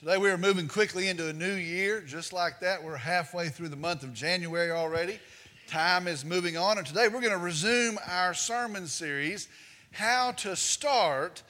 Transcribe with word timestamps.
Today 0.00 0.18
we 0.18 0.28
are 0.28 0.36
moving 0.36 0.68
quickly 0.68 1.08
into 1.08 1.26
a 1.30 1.32
new 1.32 1.54
year, 1.54 2.02
just 2.02 2.34
like 2.34 2.60
that. 2.60 2.84
We're 2.84 2.96
halfway 2.96 3.48
through 3.48 3.70
the 3.70 3.76
month 3.76 4.02
of 4.02 4.12
January 4.12 4.70
already. 4.70 5.18
Time 5.68 6.06
is 6.06 6.22
moving 6.22 6.54
on, 6.54 6.76
and 6.76 6.86
today 6.86 7.08
we're 7.08 7.22
going 7.22 7.32
to 7.32 7.38
resume 7.38 7.98
our 8.06 8.34
sermon 8.34 8.88
series, 8.88 9.48
How 9.92 10.32
to 10.32 10.54
Start 10.54 11.42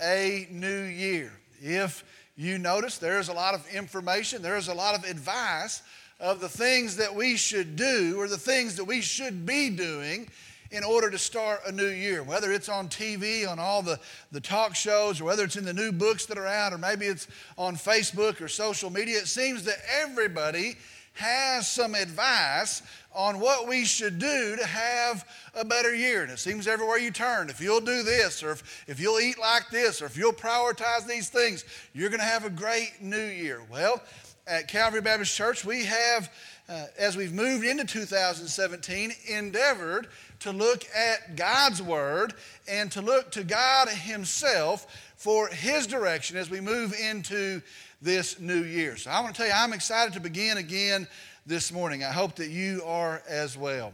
a 0.00 0.48
New 0.50 0.82
Year. 0.82 1.30
If 1.60 2.02
you 2.34 2.58
notice, 2.58 2.98
there 2.98 3.20
is 3.20 3.28
a 3.28 3.32
lot 3.32 3.54
of 3.54 3.64
information, 3.72 4.42
there 4.42 4.56
is 4.56 4.66
a 4.66 4.74
lot 4.74 4.98
of 4.98 5.08
advice 5.08 5.80
of 6.18 6.40
the 6.40 6.48
things 6.48 6.96
that 6.96 7.14
we 7.14 7.36
should 7.36 7.76
do 7.76 8.16
or 8.18 8.26
the 8.26 8.36
things 8.36 8.74
that 8.76 8.84
we 8.84 9.00
should 9.00 9.46
be 9.46 9.70
doing 9.70 10.28
in 10.72 10.82
order 10.84 11.10
to 11.10 11.18
start 11.18 11.60
a 11.66 11.72
new 11.72 11.88
year, 11.88 12.22
whether 12.22 12.50
it's 12.50 12.68
on 12.68 12.88
TV, 12.88 13.46
on 13.48 13.58
all 13.58 13.82
the, 13.82 14.00
the 14.32 14.40
talk 14.40 14.74
shows, 14.74 15.20
or 15.20 15.24
whether 15.24 15.44
it's 15.44 15.56
in 15.56 15.64
the 15.64 15.72
new 15.72 15.92
books 15.92 16.24
that 16.26 16.38
are 16.38 16.46
out, 16.46 16.72
or 16.72 16.78
maybe 16.78 17.06
it's 17.06 17.28
on 17.58 17.76
Facebook 17.76 18.40
or 18.40 18.48
social 18.48 18.88
media. 18.88 19.18
It 19.18 19.28
seems 19.28 19.64
that 19.64 19.76
everybody 20.00 20.76
has 21.14 21.68
some 21.68 21.94
advice 21.94 22.82
on 23.14 23.38
what 23.38 23.68
we 23.68 23.84
should 23.84 24.18
do 24.18 24.56
to 24.56 24.66
have 24.66 25.28
a 25.54 25.64
better 25.64 25.94
year. 25.94 26.22
And 26.22 26.32
it 26.32 26.38
seems 26.38 26.66
everywhere 26.66 26.96
you 26.96 27.10
turn, 27.10 27.50
if 27.50 27.60
you'll 27.60 27.80
do 27.80 28.02
this, 28.02 28.42
or 28.42 28.52
if, 28.52 28.84
if 28.88 28.98
you'll 28.98 29.20
eat 29.20 29.38
like 29.38 29.68
this, 29.68 30.00
or 30.00 30.06
if 30.06 30.16
you'll 30.16 30.32
prioritize 30.32 31.06
these 31.06 31.28
things, 31.28 31.66
you're 31.92 32.08
going 32.08 32.20
to 32.20 32.26
have 32.26 32.46
a 32.46 32.50
great 32.50 32.94
new 33.02 33.26
year. 33.26 33.60
Well, 33.70 34.00
at 34.46 34.68
Calvary 34.68 35.00
Baptist 35.00 35.36
Church, 35.36 35.64
we 35.64 35.84
have, 35.84 36.30
uh, 36.68 36.86
as 36.98 37.16
we've 37.16 37.32
moved 37.32 37.64
into 37.64 37.84
2017, 37.84 39.12
endeavored 39.28 40.08
to 40.40 40.50
look 40.50 40.84
at 40.96 41.36
God's 41.36 41.80
Word 41.80 42.34
and 42.68 42.90
to 42.92 43.00
look 43.00 43.30
to 43.32 43.44
God 43.44 43.88
Himself 43.88 44.86
for 45.16 45.48
His 45.48 45.86
direction 45.86 46.36
as 46.36 46.50
we 46.50 46.60
move 46.60 46.94
into 46.94 47.62
this 48.00 48.40
new 48.40 48.64
year. 48.64 48.96
So 48.96 49.10
I 49.10 49.20
want 49.20 49.34
to 49.34 49.38
tell 49.38 49.46
you, 49.46 49.54
I'm 49.54 49.72
excited 49.72 50.14
to 50.14 50.20
begin 50.20 50.58
again 50.58 51.06
this 51.46 51.72
morning. 51.72 52.02
I 52.02 52.10
hope 52.12 52.36
that 52.36 52.50
you 52.50 52.82
are 52.84 53.22
as 53.28 53.56
well. 53.56 53.92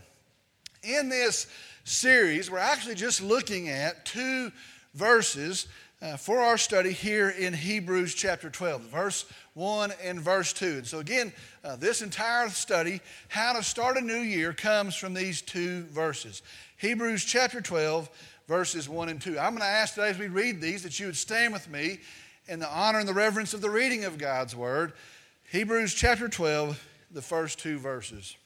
In 0.83 1.11
this 1.11 1.47
series, 1.85 2.51
we're 2.51 2.59
actually 2.59 2.95
just 2.95 3.23
looking 3.23 3.69
at 3.69 4.07
two 4.07 4.51
verses 4.95 5.67
uh, 6.01 6.17
for 6.17 6.39
our 6.39 6.57
study 6.57 6.93
here 6.93 7.29
in 7.29 7.53
Hebrews 7.53 8.15
chapter 8.15 8.49
12, 8.49 8.83
verse 8.83 9.25
1 9.59 9.93
and 10.05 10.21
verse 10.21 10.53
2. 10.53 10.67
And 10.67 10.87
so, 10.87 11.01
again, 11.01 11.33
uh, 11.65 11.75
this 11.75 12.01
entire 12.01 12.49
study, 12.49 13.01
how 13.27 13.55
to 13.55 13.63
start 13.63 13.97
a 13.97 14.01
new 14.01 14.21
year, 14.21 14.53
comes 14.53 14.95
from 14.95 15.15
these 15.15 15.43
two 15.43 15.83
verses 15.87 16.43
Hebrews 16.77 17.25
chapter 17.25 17.61
12, 17.61 18.09
verses 18.47 18.89
1 18.89 19.09
and 19.09 19.21
2. 19.21 19.37
I'm 19.37 19.51
going 19.51 19.63
to 19.63 19.67
ask 19.67 19.95
today 19.95 20.11
as 20.11 20.19
we 20.19 20.29
read 20.29 20.61
these 20.61 20.85
that 20.85 21.01
you 21.01 21.07
would 21.07 21.17
stand 21.17 21.53
with 21.53 21.69
me 21.69 21.99
in 22.47 22.61
the 22.61 22.69
honor 22.69 23.01
and 23.01 23.09
the 23.09 23.13
reverence 23.13 23.53
of 23.53 23.61
the 23.61 23.69
reading 23.69 24.05
of 24.05 24.17
God's 24.17 24.55
word. 24.55 24.93
Hebrews 25.51 25.93
chapter 25.93 26.29
12, 26.29 26.81
the 27.11 27.23
first 27.23 27.59
two 27.59 27.81
verses. 27.81 28.37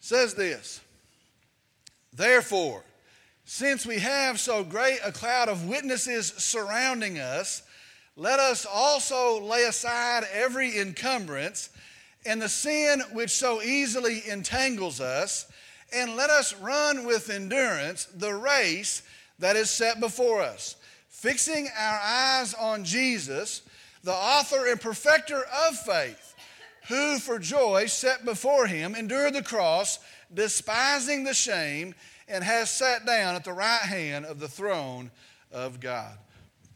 says 0.00 0.32
this 0.32 0.80
Therefore, 2.14 2.82
since 3.44 3.84
we 3.84 3.98
have 3.98 4.40
so 4.40 4.64
great 4.64 5.00
a 5.04 5.12
cloud 5.12 5.50
of 5.50 5.68
witnesses 5.68 6.28
surrounding 6.28 7.18
us, 7.18 7.62
let 8.16 8.38
us 8.38 8.66
also 8.70 9.40
lay 9.40 9.64
aside 9.64 10.24
every 10.32 10.78
encumbrance 10.78 11.70
and 12.26 12.40
the 12.40 12.48
sin 12.48 13.02
which 13.12 13.30
so 13.30 13.60
easily 13.60 14.22
entangles 14.28 15.00
us, 15.00 15.50
and 15.92 16.16
let 16.16 16.30
us 16.30 16.54
run 16.56 17.04
with 17.04 17.28
endurance 17.28 18.06
the 18.06 18.32
race 18.32 19.02
that 19.38 19.56
is 19.56 19.68
set 19.68 20.00
before 20.00 20.40
us, 20.40 20.76
fixing 21.08 21.68
our 21.78 22.00
eyes 22.02 22.54
on 22.54 22.84
Jesus, 22.84 23.62
the 24.02 24.12
author 24.12 24.70
and 24.70 24.80
perfecter 24.80 25.44
of 25.66 25.76
faith, 25.76 26.34
who 26.88 27.18
for 27.18 27.38
joy 27.38 27.86
set 27.86 28.24
before 28.24 28.66
him 28.66 28.94
endured 28.94 29.34
the 29.34 29.42
cross, 29.42 29.98
despising 30.32 31.24
the 31.24 31.34
shame, 31.34 31.94
and 32.28 32.42
has 32.42 32.70
sat 32.70 33.04
down 33.04 33.34
at 33.34 33.44
the 33.44 33.52
right 33.52 33.82
hand 33.82 34.24
of 34.24 34.40
the 34.40 34.48
throne 34.48 35.10
of 35.52 35.80
God. 35.80 36.16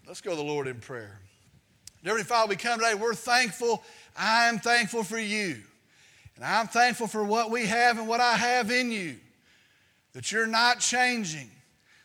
Let's 0.07 0.21
go 0.21 0.31
to 0.31 0.37
the 0.37 0.43
Lord 0.43 0.67
in 0.67 0.81
prayer. 0.81 1.21
Heavenly 2.09 2.25
Father, 2.25 2.49
we 2.49 2.57
come 2.57 2.81
today, 2.81 2.95
we're 2.95 3.13
thankful. 3.13 3.83
I'm 4.17 4.59
thankful 4.61 5.05
for 5.05 5.19
you. 5.19 5.59
And 6.37 6.45
I'm 6.45 6.67
thankful 6.67 7.07
for 7.07 7.23
what 7.23 7.51
we 7.51 7.67
have 7.67 7.99
and 7.99 8.09
what 8.09 8.19
I 8.19 8.33
have 8.33 8.71
in 8.71 8.91
you. 8.91 9.17
That 10.15 10.33
you're 10.33 10.47
not 10.47 10.81
changing, 10.81 11.51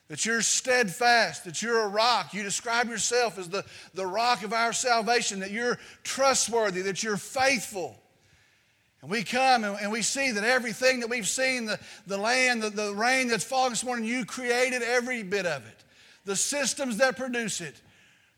that 0.10 0.26
you're 0.26 0.42
steadfast, 0.42 1.46
that 1.46 1.62
you're 1.62 1.84
a 1.84 1.88
rock. 1.88 2.34
You 2.34 2.44
describe 2.44 2.90
yourself 2.90 3.40
as 3.40 3.48
the, 3.48 3.64
the 3.94 4.06
rock 4.06 4.44
of 4.44 4.52
our 4.52 4.74
salvation, 4.74 5.40
that 5.40 5.52
you're 5.52 5.80
trustworthy, 6.04 6.82
that 6.82 7.02
you're 7.02 7.16
faithful. 7.16 7.96
And 9.02 9.10
we 9.10 9.24
come 9.24 9.64
and, 9.64 9.90
we 9.90 10.02
see 10.02 10.32
that 10.32 10.44
everything 10.44 11.00
that 11.00 11.10
we've 11.10 11.30
seen, 11.30 11.66
the, 11.66 11.80
the 12.08 12.18
land, 12.18 12.62
the, 12.62 12.70
the 12.72 12.94
rain 12.94 13.30
that's 13.30 13.46
falling 13.46 13.70
this 13.70 13.86
morning, 13.86 14.04
you 14.04 14.26
created 14.26 14.82
every 14.82 15.24
bit 15.24 15.46
of 15.46 15.66
it. 15.66 15.86
The 16.26 16.36
systems 16.36 16.98
that 16.98 17.16
produce 17.16 17.62
it, 17.62 17.80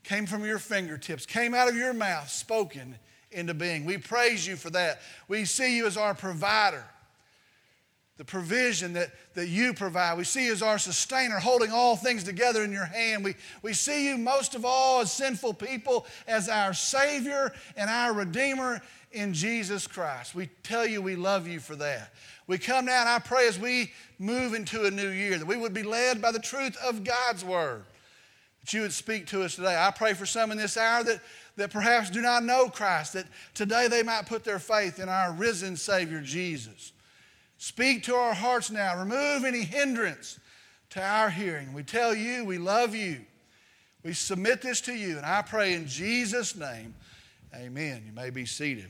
came 0.06 0.24
from 0.24 0.44
your 0.44 0.58
fingertips, 0.58 1.26
came 1.26 1.52
out 1.52 1.68
of 1.68 1.74
your 1.74 1.92
mouth, 1.92 2.30
spoken 2.30 2.96
into 3.32 3.54
being. 3.54 3.84
We 3.84 3.98
praise 3.98 4.46
you 4.46 4.54
for 4.54 4.70
that. 4.70 5.00
We 5.26 5.44
see 5.44 5.76
you 5.76 5.86
as 5.86 5.96
our 5.96 6.14
provider, 6.14 6.84
the 8.16 8.24
provision 8.24 8.92
that, 8.92 9.10
that 9.34 9.48
you 9.48 9.74
provide. 9.74 10.16
We 10.16 10.22
see 10.22 10.46
you 10.46 10.52
as 10.52 10.62
our 10.62 10.78
sustainer, 10.78 11.40
holding 11.40 11.72
all 11.72 11.96
things 11.96 12.22
together 12.22 12.62
in 12.62 12.70
your 12.70 12.84
hand. 12.84 13.24
We, 13.24 13.34
we 13.62 13.72
see 13.72 14.08
you 14.08 14.16
most 14.16 14.54
of 14.54 14.64
all 14.64 15.00
as 15.00 15.12
sinful 15.12 15.54
people, 15.54 16.06
as 16.28 16.48
our 16.48 16.72
Savior 16.72 17.52
and 17.76 17.90
our 17.90 18.12
Redeemer 18.12 18.80
in 19.10 19.34
Jesus 19.34 19.88
Christ. 19.88 20.36
We 20.36 20.50
tell 20.62 20.86
you 20.86 21.02
we 21.02 21.16
love 21.16 21.48
you 21.48 21.58
for 21.58 21.74
that. 21.76 22.12
We 22.46 22.58
come 22.58 22.84
now 22.84 23.00
and 23.00 23.08
I 23.08 23.18
pray 23.18 23.48
as 23.48 23.58
we 23.58 23.90
move 24.20 24.54
into 24.54 24.84
a 24.84 24.90
new 24.90 25.08
year 25.08 25.36
that 25.36 25.46
we 25.46 25.56
would 25.56 25.74
be 25.74 25.82
led 25.82 26.22
by 26.22 26.30
the 26.30 26.38
truth 26.38 26.76
of 26.84 27.02
God's 27.02 27.44
Word 27.44 27.82
that 28.66 28.72
you 28.72 28.80
would 28.80 28.92
speak 28.92 29.28
to 29.28 29.44
us 29.44 29.54
today. 29.54 29.76
I 29.78 29.92
pray 29.92 30.12
for 30.12 30.26
some 30.26 30.50
in 30.50 30.58
this 30.58 30.76
hour 30.76 31.04
that, 31.04 31.20
that 31.54 31.70
perhaps 31.70 32.10
do 32.10 32.20
not 32.20 32.42
know 32.42 32.68
Christ, 32.68 33.12
that 33.12 33.26
today 33.54 33.86
they 33.86 34.02
might 34.02 34.26
put 34.26 34.42
their 34.42 34.58
faith 34.58 34.98
in 34.98 35.08
our 35.08 35.32
risen 35.32 35.76
Savior 35.76 36.20
Jesus. 36.20 36.92
Speak 37.58 38.02
to 38.02 38.16
our 38.16 38.34
hearts 38.34 38.72
now. 38.72 38.98
Remove 38.98 39.44
any 39.44 39.62
hindrance 39.62 40.40
to 40.90 41.00
our 41.00 41.30
hearing. 41.30 41.74
We 41.74 41.84
tell 41.84 42.12
you 42.12 42.44
we 42.44 42.58
love 42.58 42.92
you. 42.92 43.20
We 44.02 44.14
submit 44.14 44.62
this 44.62 44.80
to 44.82 44.92
you, 44.92 45.16
and 45.16 45.24
I 45.24 45.42
pray 45.42 45.74
in 45.74 45.86
Jesus' 45.86 46.56
name, 46.56 46.92
amen. 47.54 48.02
You 48.04 48.12
may 48.12 48.30
be 48.30 48.46
seated. 48.46 48.88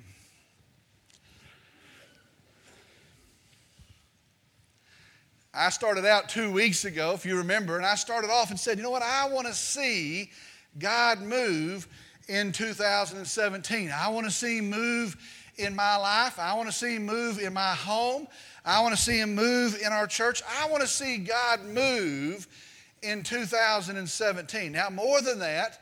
I 5.59 5.71
started 5.71 6.05
out 6.05 6.29
two 6.29 6.53
weeks 6.53 6.85
ago, 6.85 7.13
if 7.15 7.25
you 7.25 7.39
remember, 7.39 7.79
and 7.79 7.87
I 7.87 7.95
started 7.95 8.31
off 8.31 8.51
and 8.51 8.61
said, 8.61 8.77
you 8.77 8.83
know 8.83 8.91
what, 8.91 9.03
I 9.03 9.27
want 9.29 9.47
to 9.47 9.55
see 9.55 10.31
God 10.79 11.23
move 11.23 11.89
in 12.29 12.53
2017. 12.53 13.91
I 13.91 14.09
want 14.09 14.27
to 14.27 14.31
see 14.31 14.59
Him 14.59 14.69
move 14.69 15.17
in 15.57 15.75
my 15.75 15.97
life. 15.97 16.39
I 16.39 16.53
want 16.55 16.69
to 16.69 16.75
see 16.75 16.97
Him 16.97 17.07
move 17.07 17.39
in 17.39 17.55
my 17.55 17.73
home. 17.73 18.29
I 18.67 18.83
want 18.83 18.95
to 18.95 19.01
see 19.01 19.19
Him 19.19 19.35
move 19.35 19.81
in 19.81 19.95
our 19.95 20.07
church. 20.07 20.43
I 20.61 20.69
want 20.69 20.83
to 20.83 20.89
see 20.89 21.17
God 21.17 21.65
move 21.65 22.47
in 23.01 23.23
2017. 23.23 24.73
Now, 24.73 24.91
more 24.91 25.23
than 25.23 25.39
that, 25.39 25.81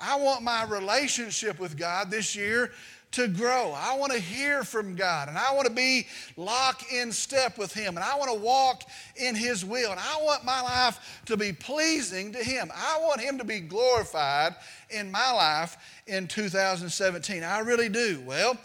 I 0.00 0.16
want 0.16 0.42
my 0.42 0.64
relationship 0.64 1.58
with 1.58 1.76
God 1.76 2.08
this 2.08 2.36
year 2.36 2.70
to 3.12 3.28
grow. 3.28 3.72
I 3.76 3.96
want 3.96 4.12
to 4.12 4.18
hear 4.18 4.64
from 4.64 4.96
God 4.96 5.28
and 5.28 5.38
I 5.38 5.54
want 5.54 5.66
to 5.66 5.72
be 5.72 6.06
lock 6.36 6.92
in 6.92 7.12
step 7.12 7.58
with 7.58 7.72
Him 7.72 7.96
and 7.96 8.04
I 8.04 8.16
want 8.16 8.32
to 8.32 8.38
walk 8.38 8.84
in 9.16 9.34
His 9.34 9.64
will 9.64 9.90
and 9.90 10.00
I 10.00 10.20
want 10.22 10.44
my 10.44 10.60
life 10.60 11.20
to 11.26 11.36
be 11.36 11.52
pleasing 11.52 12.32
to 12.32 12.38
Him. 12.38 12.70
I 12.74 12.98
want 13.00 13.20
Him 13.20 13.38
to 13.38 13.44
be 13.44 13.60
glorified 13.60 14.54
in 14.90 15.10
my 15.10 15.30
life 15.32 15.76
in 16.06 16.26
2017. 16.26 17.42
I 17.42 17.58
really 17.60 17.88
do. 17.88 18.22
Well, 18.26 18.56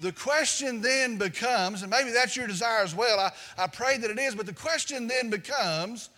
the 0.00 0.12
question 0.12 0.80
then 0.80 1.18
becomes, 1.18 1.82
and 1.82 1.90
maybe 1.90 2.10
that's 2.10 2.36
your 2.36 2.46
desire 2.46 2.82
as 2.82 2.94
well, 2.94 3.18
I, 3.20 3.32
I 3.58 3.66
pray 3.66 3.98
that 3.98 4.10
it 4.10 4.18
is, 4.18 4.34
but 4.34 4.46
the 4.46 4.54
question 4.54 5.06
then 5.06 5.28
becomes 5.28 6.08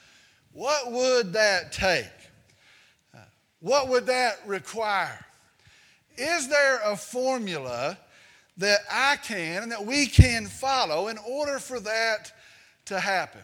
what 0.52 0.92
would 0.92 1.32
that 1.32 1.72
take? 1.72 2.04
Uh, 3.14 3.19
what 3.60 3.88
would 3.88 4.06
that 4.06 4.40
require? 4.46 5.24
Is 6.16 6.48
there 6.48 6.80
a 6.84 6.96
formula 6.96 7.98
that 8.58 8.80
I 8.90 9.16
can 9.16 9.62
and 9.62 9.72
that 9.72 9.84
we 9.84 10.06
can 10.06 10.46
follow 10.46 11.08
in 11.08 11.18
order 11.18 11.58
for 11.58 11.80
that 11.80 12.32
to 12.86 13.00
happen? 13.00 13.40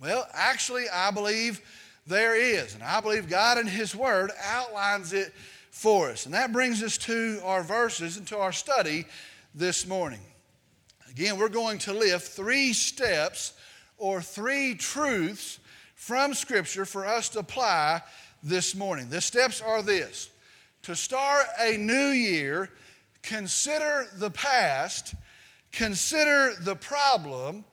Well, 0.00 0.26
actually, 0.32 0.88
I 0.88 1.10
believe 1.10 1.60
there 2.06 2.36
is. 2.36 2.74
And 2.74 2.82
I 2.82 3.00
believe 3.00 3.28
God 3.28 3.58
in 3.58 3.66
His 3.66 3.94
Word 3.94 4.30
outlines 4.44 5.12
it 5.12 5.32
for 5.70 6.10
us. 6.10 6.24
And 6.24 6.34
that 6.34 6.52
brings 6.52 6.82
us 6.82 6.98
to 6.98 7.40
our 7.44 7.62
verses 7.62 8.16
and 8.16 8.26
to 8.28 8.38
our 8.38 8.52
study 8.52 9.04
this 9.54 9.86
morning. 9.86 10.20
Again, 11.10 11.38
we're 11.38 11.48
going 11.48 11.78
to 11.80 11.92
lift 11.92 12.28
three 12.28 12.72
steps 12.72 13.54
or 13.98 14.20
three 14.20 14.74
truths 14.74 15.58
from 15.94 16.34
Scripture 16.34 16.84
for 16.84 17.06
us 17.06 17.28
to 17.30 17.40
apply 17.40 18.02
this 18.42 18.74
morning. 18.74 19.08
The 19.08 19.20
steps 19.20 19.60
are 19.60 19.82
this 19.82 20.30
to 20.82 20.96
start 20.96 21.46
a 21.60 21.76
new 21.76 22.08
year, 22.08 22.70
consider 23.22 24.06
the 24.14 24.30
past, 24.30 25.14
consider 25.72 26.54
the 26.60 26.76
problem, 26.76 27.64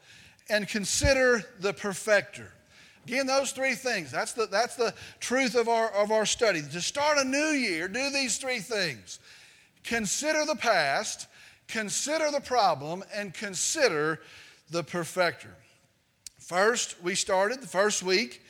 and 0.49 0.67
consider 0.67 1.43
the 1.59 1.73
perfecter. 1.73 2.51
Again, 3.05 3.27
those 3.27 3.51
three 3.51 3.75
things. 3.75 4.11
That's 4.11 4.33
the, 4.33 4.47
that's 4.47 4.75
the 4.75 4.93
truth 5.19 5.55
of 5.55 5.69
our, 5.69 5.91
of 5.91 6.11
our 6.11 6.25
study. 6.25 6.61
To 6.61 6.81
start 6.81 7.19
a 7.19 7.23
new 7.23 7.49
year, 7.49 7.87
do 7.87 8.09
these 8.09 8.37
three 8.37 8.59
things 8.59 9.19
consider 9.83 10.43
the 10.45 10.55
past, 10.55 11.27
consider 11.67 12.31
the 12.31 12.41
problem, 12.41 13.03
and 13.13 13.33
consider 13.33 14.19
the 14.71 14.83
perfecter. 14.83 15.55
First, 16.39 16.95
we 17.03 17.13
started 17.13 17.61
the 17.61 17.67
first 17.67 18.01
week, 18.01 18.41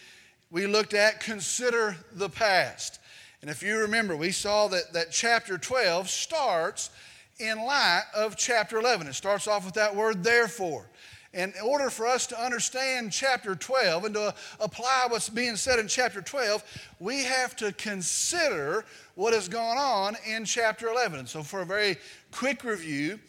we 0.50 0.68
looked 0.68 0.94
at 0.94 1.20
consider 1.20 1.98
the 2.14 2.30
past. 2.30 3.00
And 3.46 3.52
if 3.52 3.62
you 3.62 3.78
remember, 3.78 4.16
we 4.16 4.32
saw 4.32 4.68
that, 4.70 4.92
that 4.94 5.12
chapter 5.12 5.60
12 5.60 6.10
starts 6.10 6.90
in 7.38 7.60
light 7.60 8.02
of 8.16 8.36
chapter 8.36 8.80
11. 8.80 9.06
It 9.06 9.14
starts 9.14 9.48
off 9.48 9.66
with 9.66 9.76
that 9.76 9.96
word 9.96 10.24
therefore. 10.24 10.90
And 11.32 11.54
in 11.54 11.62
order 11.62 11.92
for 11.92 12.08
us 12.08 12.26
to 12.26 12.44
understand 12.44 13.12
chapter 13.12 13.54
12 13.54 14.06
and 14.06 14.16
to 14.16 14.34
apply 14.60 15.06
what's 15.10 15.30
being 15.30 15.58
said 15.58 15.78
in 15.78 15.88
chapter 15.88 16.24
12, 16.24 16.64
we 17.00 17.24
have 17.24 17.56
to 17.58 17.72
consider 17.74 18.84
what 19.14 19.36
has 19.36 19.48
gone 19.48 19.78
on 19.78 20.18
in 20.26 20.44
chapter 20.44 20.88
11. 20.88 21.20
And 21.20 21.30
so, 21.30 21.44
for 21.44 21.62
a 21.62 21.66
very 21.68 21.98
quick 22.32 22.64
review, 22.64 23.20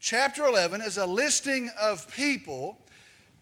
chapter 0.00 0.46
11 0.46 0.80
is 0.80 0.98
a 0.98 1.06
listing 1.06 1.70
of 1.80 2.12
people 2.12 2.83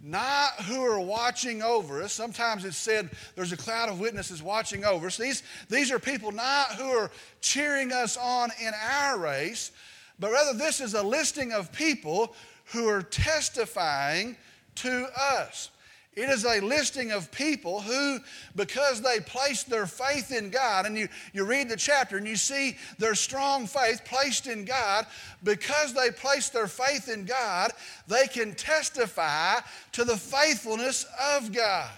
not 0.02 0.54
who 0.62 0.84
are 0.84 1.00
watching 1.00 1.62
over 1.62 2.02
us. 2.02 2.12
Sometimes 2.12 2.64
it's 2.64 2.76
said 2.76 3.10
there's 3.36 3.52
a 3.52 3.56
cloud 3.56 3.88
of 3.88 4.00
witnesses 4.00 4.42
watching 4.42 4.84
over 4.84 5.06
us. 5.06 5.16
These, 5.16 5.42
these 5.68 5.90
are 5.90 5.98
people 5.98 6.32
not 6.32 6.72
who 6.72 6.88
are 6.90 7.10
cheering 7.40 7.92
us 7.92 8.16
on 8.16 8.50
in 8.60 8.72
our 8.74 9.18
race, 9.18 9.70
but 10.18 10.32
rather 10.32 10.56
this 10.56 10.80
is 10.80 10.94
a 10.94 11.02
listing 11.02 11.52
of 11.52 11.72
people 11.72 12.34
who 12.66 12.88
are 12.88 13.02
testifying 13.02 14.36
to 14.76 15.08
us. 15.18 15.70
It 16.14 16.28
is 16.28 16.44
a 16.44 16.60
listing 16.60 17.10
of 17.10 17.32
people 17.32 17.80
who, 17.80 18.18
because 18.54 19.00
they 19.00 19.20
placed 19.20 19.70
their 19.70 19.86
faith 19.86 20.30
in 20.30 20.50
God, 20.50 20.84
and 20.84 20.96
you, 20.96 21.08
you 21.32 21.44
read 21.44 21.70
the 21.70 21.76
chapter 21.76 22.18
and 22.18 22.28
you 22.28 22.36
see 22.36 22.76
their 22.98 23.14
strong 23.14 23.66
faith 23.66 24.04
placed 24.04 24.46
in 24.46 24.66
God, 24.66 25.06
because 25.42 25.94
they 25.94 26.10
placed 26.10 26.52
their 26.52 26.66
faith 26.66 27.08
in 27.08 27.24
God, 27.24 27.72
they 28.08 28.26
can 28.26 28.54
testify 28.54 29.60
to 29.92 30.04
the 30.04 30.16
faithfulness 30.16 31.06
of 31.34 31.50
God. 31.50 31.90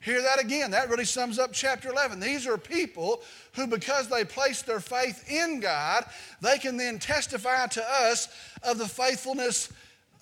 Hear 0.00 0.22
that 0.22 0.40
again. 0.40 0.70
That 0.70 0.90
really 0.90 1.04
sums 1.04 1.38
up 1.38 1.52
chapter 1.52 1.90
11. 1.90 2.20
These 2.20 2.46
are 2.46 2.58
people 2.58 3.22
who, 3.52 3.66
because 3.66 4.08
they 4.08 4.24
placed 4.24 4.66
their 4.66 4.80
faith 4.80 5.30
in 5.30 5.60
God, 5.60 6.04
they 6.40 6.58
can 6.58 6.76
then 6.76 6.98
testify 6.98 7.66
to 7.68 7.84
us 7.90 8.28
of 8.62 8.78
the 8.78 8.88
faithfulness 8.88 9.70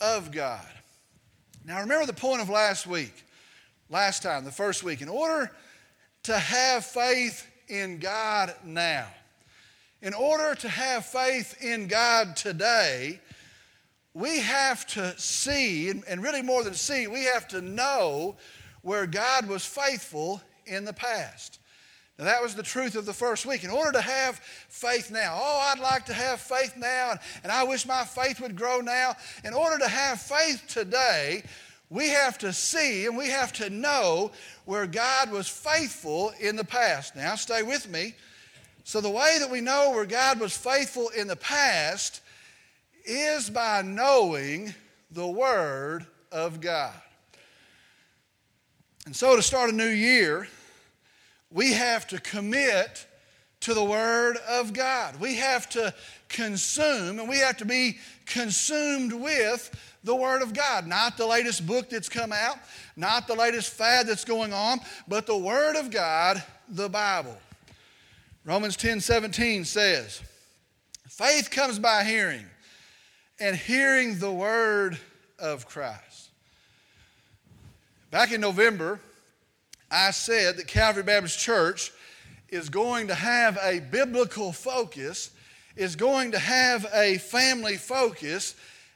of 0.00 0.30
God. 0.32 0.66
Now, 1.64 1.80
remember 1.80 2.06
the 2.06 2.12
point 2.12 2.40
of 2.40 2.48
last 2.48 2.86
week, 2.86 3.24
last 3.90 4.22
time, 4.22 4.44
the 4.44 4.50
first 4.50 4.82
week. 4.82 5.02
In 5.02 5.08
order 5.08 5.50
to 6.24 6.38
have 6.38 6.84
faith 6.84 7.46
in 7.68 7.98
God 7.98 8.54
now, 8.64 9.06
in 10.00 10.14
order 10.14 10.54
to 10.54 10.68
have 10.68 11.04
faith 11.04 11.62
in 11.62 11.88
God 11.88 12.36
today, 12.36 13.20
we 14.14 14.38
have 14.40 14.86
to 14.88 15.18
see, 15.18 15.90
and 15.90 16.22
really 16.22 16.42
more 16.42 16.64
than 16.64 16.74
see, 16.74 17.06
we 17.06 17.24
have 17.24 17.46
to 17.48 17.60
know 17.60 18.36
where 18.82 19.06
God 19.06 19.48
was 19.48 19.64
faithful 19.64 20.40
in 20.66 20.84
the 20.84 20.92
past. 20.92 21.57
Now, 22.18 22.24
that 22.24 22.42
was 22.42 22.56
the 22.56 22.64
truth 22.64 22.96
of 22.96 23.06
the 23.06 23.12
first 23.12 23.46
week. 23.46 23.62
In 23.62 23.70
order 23.70 23.92
to 23.92 24.00
have 24.00 24.40
faith 24.68 25.12
now, 25.12 25.38
oh, 25.40 25.70
I'd 25.72 25.78
like 25.78 26.06
to 26.06 26.12
have 26.12 26.40
faith 26.40 26.74
now, 26.76 27.12
and, 27.12 27.20
and 27.44 27.52
I 27.52 27.62
wish 27.62 27.86
my 27.86 28.04
faith 28.04 28.40
would 28.40 28.56
grow 28.56 28.80
now. 28.80 29.14
In 29.44 29.54
order 29.54 29.78
to 29.78 29.86
have 29.86 30.20
faith 30.20 30.64
today, 30.66 31.44
we 31.90 32.08
have 32.08 32.36
to 32.38 32.52
see 32.52 33.06
and 33.06 33.16
we 33.16 33.28
have 33.28 33.52
to 33.54 33.70
know 33.70 34.32
where 34.64 34.86
God 34.86 35.30
was 35.30 35.48
faithful 35.48 36.32
in 36.40 36.56
the 36.56 36.64
past. 36.64 37.14
Now, 37.14 37.36
stay 37.36 37.62
with 37.62 37.88
me. 37.88 38.14
So, 38.82 39.00
the 39.00 39.10
way 39.10 39.36
that 39.38 39.50
we 39.50 39.60
know 39.60 39.90
where 39.90 40.06
God 40.06 40.40
was 40.40 40.56
faithful 40.56 41.10
in 41.10 41.28
the 41.28 41.36
past 41.36 42.20
is 43.04 43.48
by 43.48 43.82
knowing 43.82 44.74
the 45.12 45.26
Word 45.26 46.04
of 46.32 46.60
God. 46.60 46.94
And 49.06 49.14
so, 49.14 49.36
to 49.36 49.42
start 49.42 49.70
a 49.70 49.74
new 49.74 49.88
year, 49.88 50.48
we 51.50 51.72
have 51.72 52.06
to 52.08 52.20
commit 52.20 53.06
to 53.60 53.74
the 53.74 53.84
Word 53.84 54.36
of 54.48 54.72
God. 54.72 55.18
We 55.20 55.36
have 55.36 55.68
to 55.70 55.92
consume 56.28 57.18
and 57.18 57.28
we 57.28 57.38
have 57.38 57.56
to 57.58 57.64
be 57.64 57.98
consumed 58.26 59.12
with 59.12 59.70
the 60.04 60.14
Word 60.14 60.42
of 60.42 60.54
God. 60.54 60.86
Not 60.86 61.16
the 61.16 61.26
latest 61.26 61.66
book 61.66 61.90
that's 61.90 62.08
come 62.08 62.32
out, 62.32 62.58
not 62.96 63.26
the 63.26 63.34
latest 63.34 63.72
fad 63.72 64.06
that's 64.06 64.24
going 64.24 64.52
on, 64.52 64.80
but 65.08 65.26
the 65.26 65.36
Word 65.36 65.76
of 65.76 65.90
God, 65.90 66.42
the 66.68 66.88
Bible. 66.88 67.36
Romans 68.44 68.76
10 68.76 69.00
17 69.00 69.64
says, 69.64 70.22
Faith 71.08 71.50
comes 71.50 71.78
by 71.78 72.04
hearing, 72.04 72.44
and 73.40 73.56
hearing 73.56 74.18
the 74.18 74.30
Word 74.32 74.98
of 75.38 75.66
Christ. 75.66 76.30
Back 78.10 78.32
in 78.32 78.40
November, 78.40 79.00
I 79.90 80.10
said 80.10 80.56
that 80.58 80.66
Calvary 80.66 81.02
Baptist 81.02 81.38
Church 81.38 81.92
is 82.50 82.68
going 82.68 83.08
to 83.08 83.14
have 83.14 83.58
a 83.62 83.80
biblical 83.80 84.52
focus, 84.52 85.30
is 85.76 85.96
going 85.96 86.32
to 86.32 86.38
have 86.38 86.86
a 86.92 87.18
family 87.18 87.76
focus 87.76 88.54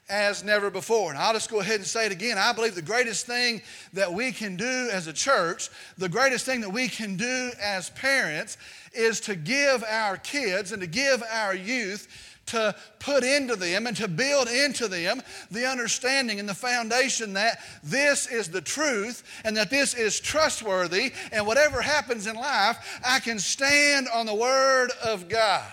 as 0.09 0.44
never 0.44 0.69
before. 0.69 1.11
And 1.11 1.19
I'll 1.19 1.33
just 1.33 1.50
go 1.50 1.61
ahead 1.61 1.77
and 1.77 1.87
say 1.87 2.06
it 2.06 2.12
again. 2.12 2.37
I 2.37 2.53
believe 2.53 2.75
the 2.75 2.83
greatest 2.83 3.27
thing 3.27 3.62
that 3.94 4.12
we 4.12 4.33
can 4.33 4.56
do 4.56 4.89
as 4.93 5.06
a 5.06 5.12
church, 5.12 5.71
the 5.97 6.09
greatest 6.09 6.44
thing 6.44 6.61
that 6.61 6.71
we 6.71 6.89
can 6.89 7.17
do 7.17 7.50
as 7.61 7.91
parents, 7.91 8.59
is 8.93 9.21
to 9.21 9.35
give 9.35 9.83
our 9.85 10.19
kids 10.19 10.73
and 10.73 10.83
to 10.83 10.89
give 10.89 11.23
our 11.31 11.55
youth 11.55 12.31
to 12.53 12.75
put 12.99 13.25
into 13.25 13.57
them 13.57 13.87
and 13.87 13.97
to 13.97 14.09
build 14.09 14.49
into 14.49 14.89
them 14.89 15.21
the 15.51 15.69
understanding 15.69 16.39
and 16.39 16.49
the 16.49 16.55
foundation 16.55 17.33
that 17.33 17.59
this 17.83 18.27
is 18.27 18.49
the 18.49 18.61
truth 18.61 19.25
and 19.45 19.57
that 19.57 19.71
this 19.71 19.95
is 19.95 20.21
trustworthy, 20.21 21.13
and 21.33 21.47
whatever 21.47 21.83
happens 21.83 22.27
in 22.27 22.37
life, 22.37 23.01
I 23.05 23.21
can 23.21 23.39
stand 23.39 24.09
on 24.09 24.27
the 24.27 24.35
Word 24.35 24.91
of 25.05 25.29
God. 25.29 25.65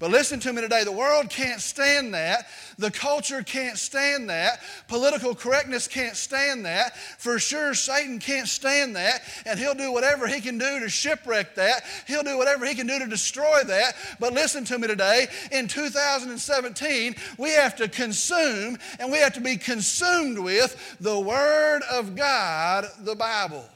But 0.00 0.10
listen 0.10 0.40
to 0.40 0.52
me 0.54 0.62
today. 0.62 0.82
The 0.82 0.90
world 0.90 1.28
can't 1.28 1.60
stand 1.60 2.14
that. 2.14 2.48
The 2.78 2.90
culture 2.90 3.42
can't 3.42 3.76
stand 3.76 4.30
that. 4.30 4.62
Political 4.88 5.34
correctness 5.34 5.86
can't 5.86 6.16
stand 6.16 6.64
that. 6.64 6.96
For 6.96 7.38
sure, 7.38 7.74
Satan 7.74 8.18
can't 8.18 8.48
stand 8.48 8.96
that. 8.96 9.22
And 9.44 9.60
he'll 9.60 9.74
do 9.74 9.92
whatever 9.92 10.26
he 10.26 10.40
can 10.40 10.56
do 10.56 10.80
to 10.80 10.88
shipwreck 10.88 11.54
that. 11.56 11.84
He'll 12.08 12.22
do 12.22 12.38
whatever 12.38 12.64
he 12.64 12.74
can 12.74 12.86
do 12.86 12.98
to 12.98 13.06
destroy 13.06 13.62
that. 13.64 13.94
But 14.18 14.32
listen 14.32 14.64
to 14.64 14.78
me 14.78 14.88
today. 14.88 15.28
In 15.52 15.68
2017, 15.68 17.14
we 17.36 17.50
have 17.50 17.76
to 17.76 17.86
consume 17.86 18.78
and 18.98 19.12
we 19.12 19.18
have 19.18 19.34
to 19.34 19.42
be 19.42 19.58
consumed 19.58 20.38
with 20.38 20.96
the 20.98 21.20
Word 21.20 21.82
of 21.92 22.16
God, 22.16 22.86
the 23.00 23.14
Bible. 23.14 23.68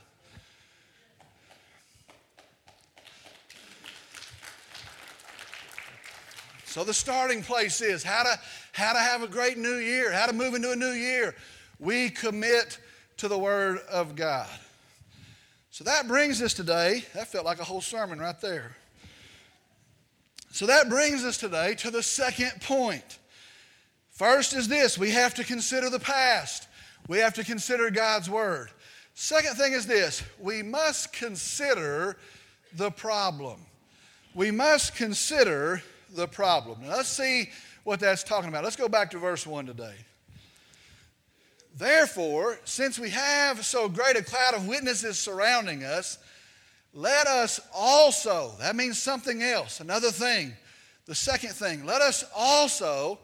So 6.75 6.83
the 6.83 6.93
starting 6.93 7.41
place 7.41 7.81
is 7.81 8.03
how 8.03 8.25
to, 8.25 8.37
how 8.73 8.95
to 8.95 8.99
have 8.99 9.23
a 9.23 9.29
great 9.29 9.57
new 9.57 9.77
year, 9.77 10.11
how 10.11 10.27
to 10.27 10.33
move 10.33 10.55
into 10.55 10.73
a 10.73 10.75
new 10.75 10.91
year. 10.91 11.37
We 11.79 12.11
commit 12.11 12.81
to 13.19 13.29
the 13.29 13.39
Word 13.39 13.79
of 13.89 14.17
God. 14.17 14.49
So 15.71 15.85
that 15.85 16.09
brings 16.09 16.43
us 16.43 16.53
today, 16.53 17.05
that 17.15 17.29
felt 17.29 17.45
like 17.45 17.61
a 17.61 17.65
whole 17.65 17.81
sermon 17.81 18.19
right 18.19 18.41
there. 18.41 18.75
So 20.51 20.67
that 20.67 20.89
brings 20.89 21.23
us 21.25 21.39
today 21.39 21.77
to 21.77 21.93
the 21.93 22.03
second 22.03 22.61
point. 22.61 23.21
First 24.11 24.53
is 24.53 24.67
this 24.67 24.99
we 24.99 25.13
have 25.13 25.33
to 25.35 25.45
consider 25.45 25.89
the 25.89 26.01
past, 26.01 26.67
we 27.07 27.19
have 27.19 27.35
to 27.35 27.45
consider 27.45 27.89
God's 27.89 28.29
Word. 28.29 28.69
Second 29.15 29.55
thing 29.55 29.75
is 29.75 29.87
this 29.87 30.25
we 30.41 30.61
must 30.65 31.13
consider 31.13 32.17
the 32.73 32.91
problem. 32.91 33.61
We 34.35 34.51
must 34.51 34.97
consider 34.97 35.81
the 36.11 36.27
problem. 36.27 36.83
Now 36.83 36.97
let's 36.97 37.09
see 37.09 37.51
what 37.85 38.01
that's 38.01 38.23
talking 38.23 38.49
about. 38.49 38.65
Let's 38.65 38.77
go 38.77 38.89
back 38.89 39.11
to 39.13 39.19
verse 39.19 39.47
1 39.47 39.67
today. 39.67 39.95
Therefore, 41.77 42.59
since 42.65 42.99
we 42.99 43.11
have 43.11 43.65
so 43.65 43.89
great 43.89 44.17
a 44.17 44.23
cloud 44.23 44.55
of 44.55 44.69
witnesses 44.69 45.19
surrounding 45.19 45.83
us, 45.83 46.19
let 46.93 47.27
us 47.27 47.61
also, 47.75 48.53
that 48.61 48.77
means 48.77 49.03
something 49.03 49.43
else, 49.43 49.81
another 49.81 50.13
thing. 50.13 50.53
The 51.07 51.15
second 51.15 51.51
thing, 51.51 51.85
let 51.85 52.01
us 52.01 52.25
also 52.35 53.19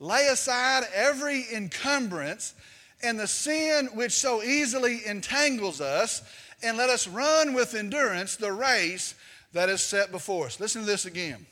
lay 0.00 0.28
aside 0.28 0.84
every 0.94 1.44
encumbrance 1.52 2.54
and 3.02 3.18
the 3.18 3.26
sin 3.26 3.90
which 3.94 4.12
so 4.12 4.42
easily 4.42 5.04
entangles 5.06 5.80
us, 5.80 6.22
and 6.62 6.76
let 6.76 6.88
us 6.88 7.06
run 7.06 7.52
with 7.52 7.74
endurance 7.74 8.36
the 8.36 8.52
race 8.52 9.14
that 9.52 9.68
is 9.68 9.80
set 9.80 10.10
before 10.10 10.46
us. 10.46 10.60
Listen 10.60 10.82
to 10.82 10.86
this 10.86 11.04
again. 11.04 11.44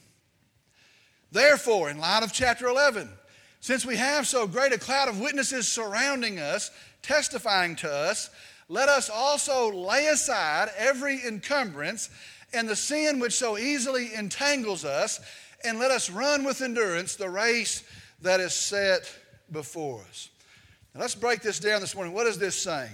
Therefore, 1.32 1.90
in 1.90 1.98
light 1.98 2.22
of 2.22 2.32
chapter 2.32 2.66
11, 2.66 3.08
since 3.60 3.84
we 3.84 3.96
have 3.96 4.26
so 4.26 4.46
great 4.46 4.72
a 4.72 4.78
cloud 4.78 5.08
of 5.08 5.20
witnesses 5.20 5.68
surrounding 5.68 6.38
us, 6.38 6.70
testifying 7.02 7.76
to 7.76 7.90
us, 7.90 8.30
let 8.68 8.88
us 8.88 9.10
also 9.10 9.72
lay 9.72 10.06
aside 10.06 10.70
every 10.76 11.24
encumbrance 11.26 12.08
and 12.52 12.68
the 12.68 12.76
sin 12.76 13.20
which 13.20 13.32
so 13.32 13.58
easily 13.58 14.14
entangles 14.14 14.84
us, 14.84 15.20
and 15.64 15.78
let 15.78 15.90
us 15.90 16.10
run 16.10 16.44
with 16.44 16.62
endurance 16.62 17.14
the 17.14 17.28
race 17.28 17.84
that 18.22 18.40
is 18.40 18.54
set 18.54 19.12
before 19.52 20.02
us. 20.08 20.30
Now 20.94 21.02
let's 21.02 21.14
break 21.14 21.42
this 21.42 21.60
down 21.60 21.80
this 21.80 21.94
morning. 21.94 22.12
What 22.12 22.26
is 22.26 22.38
this 22.38 22.56
saying? 22.60 22.90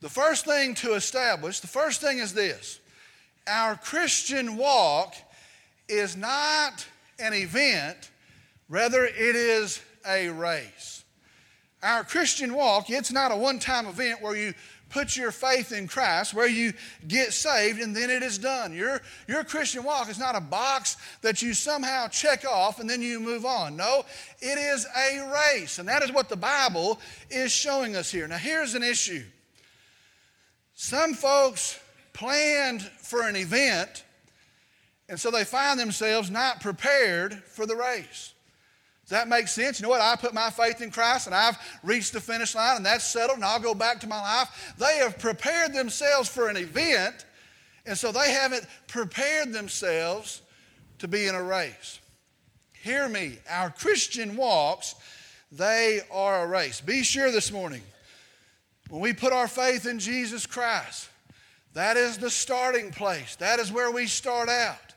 The 0.00 0.08
first 0.08 0.46
thing 0.46 0.74
to 0.76 0.94
establish, 0.94 1.60
the 1.60 1.66
first 1.66 2.00
thing 2.00 2.18
is 2.18 2.32
this 2.32 2.80
our 3.46 3.74
Christian 3.76 4.56
walk 4.56 5.14
is 5.90 6.16
not 6.16 6.86
an 7.18 7.34
event, 7.34 8.10
rather, 8.68 9.04
it 9.04 9.36
is 9.36 9.82
a 10.06 10.28
race. 10.28 11.04
Our 11.82 12.04
Christian 12.04 12.54
walk, 12.54 12.90
it's 12.90 13.12
not 13.12 13.32
a 13.32 13.36
one 13.36 13.58
time 13.58 13.86
event 13.86 14.22
where 14.22 14.36
you 14.36 14.54
put 14.90 15.16
your 15.16 15.30
faith 15.30 15.72
in 15.72 15.88
Christ, 15.88 16.34
where 16.34 16.48
you 16.48 16.72
get 17.06 17.32
saved 17.32 17.80
and 17.80 17.96
then 17.96 18.10
it 18.10 18.22
is 18.22 18.38
done. 18.38 18.74
Your, 18.74 19.00
your 19.28 19.44
Christian 19.44 19.84
walk 19.84 20.10
is 20.10 20.18
not 20.18 20.36
a 20.36 20.40
box 20.40 20.96
that 21.22 21.40
you 21.40 21.54
somehow 21.54 22.08
check 22.08 22.44
off 22.44 22.80
and 22.80 22.90
then 22.90 23.00
you 23.00 23.20
move 23.20 23.46
on. 23.46 23.76
No, 23.76 24.04
it 24.40 24.58
is 24.58 24.86
a 24.96 25.32
race. 25.32 25.78
And 25.78 25.88
that 25.88 26.02
is 26.02 26.12
what 26.12 26.28
the 26.28 26.36
Bible 26.36 26.98
is 27.30 27.52
showing 27.52 27.96
us 27.96 28.10
here. 28.10 28.28
Now, 28.28 28.36
here's 28.36 28.74
an 28.74 28.82
issue. 28.82 29.22
Some 30.74 31.14
folks 31.14 31.78
planned 32.12 32.82
for 32.82 33.22
an 33.22 33.36
event, 33.36 34.04
and 35.10 35.18
so 35.18 35.30
they 35.30 35.44
find 35.44 35.78
themselves 35.78 36.30
not 36.30 36.60
prepared 36.60 37.34
for 37.34 37.66
the 37.66 37.74
race. 37.74 38.32
Does 39.02 39.10
that 39.10 39.26
make 39.26 39.48
sense? 39.48 39.80
You 39.80 39.82
know 39.82 39.90
what? 39.90 40.00
I 40.00 40.14
put 40.14 40.32
my 40.32 40.50
faith 40.50 40.80
in 40.80 40.92
Christ 40.92 41.26
and 41.26 41.34
I've 41.34 41.58
reached 41.82 42.12
the 42.12 42.20
finish 42.20 42.54
line 42.54 42.76
and 42.76 42.86
that's 42.86 43.04
settled 43.04 43.38
and 43.38 43.44
I'll 43.44 43.58
go 43.58 43.74
back 43.74 43.98
to 44.00 44.06
my 44.06 44.20
life. 44.20 44.72
They 44.78 44.98
have 44.98 45.18
prepared 45.18 45.74
themselves 45.74 46.28
for 46.28 46.48
an 46.48 46.56
event, 46.56 47.24
and 47.86 47.98
so 47.98 48.12
they 48.12 48.30
haven't 48.30 48.64
prepared 48.86 49.52
themselves 49.52 50.42
to 51.00 51.08
be 51.08 51.26
in 51.26 51.34
a 51.34 51.42
race. 51.42 51.98
Hear 52.80 53.08
me, 53.08 53.38
our 53.50 53.70
Christian 53.70 54.36
walks, 54.36 54.94
they 55.50 56.02
are 56.12 56.44
a 56.44 56.46
race. 56.46 56.80
Be 56.80 57.02
sure 57.02 57.32
this 57.32 57.50
morning, 57.50 57.82
when 58.88 59.00
we 59.00 59.12
put 59.12 59.32
our 59.32 59.48
faith 59.48 59.86
in 59.86 59.98
Jesus 59.98 60.46
Christ, 60.46 61.08
that 61.74 61.96
is 61.96 62.16
the 62.16 62.30
starting 62.30 62.92
place. 62.92 63.34
That 63.36 63.58
is 63.58 63.72
where 63.72 63.90
we 63.90 64.06
start 64.06 64.48
out. 64.48 64.89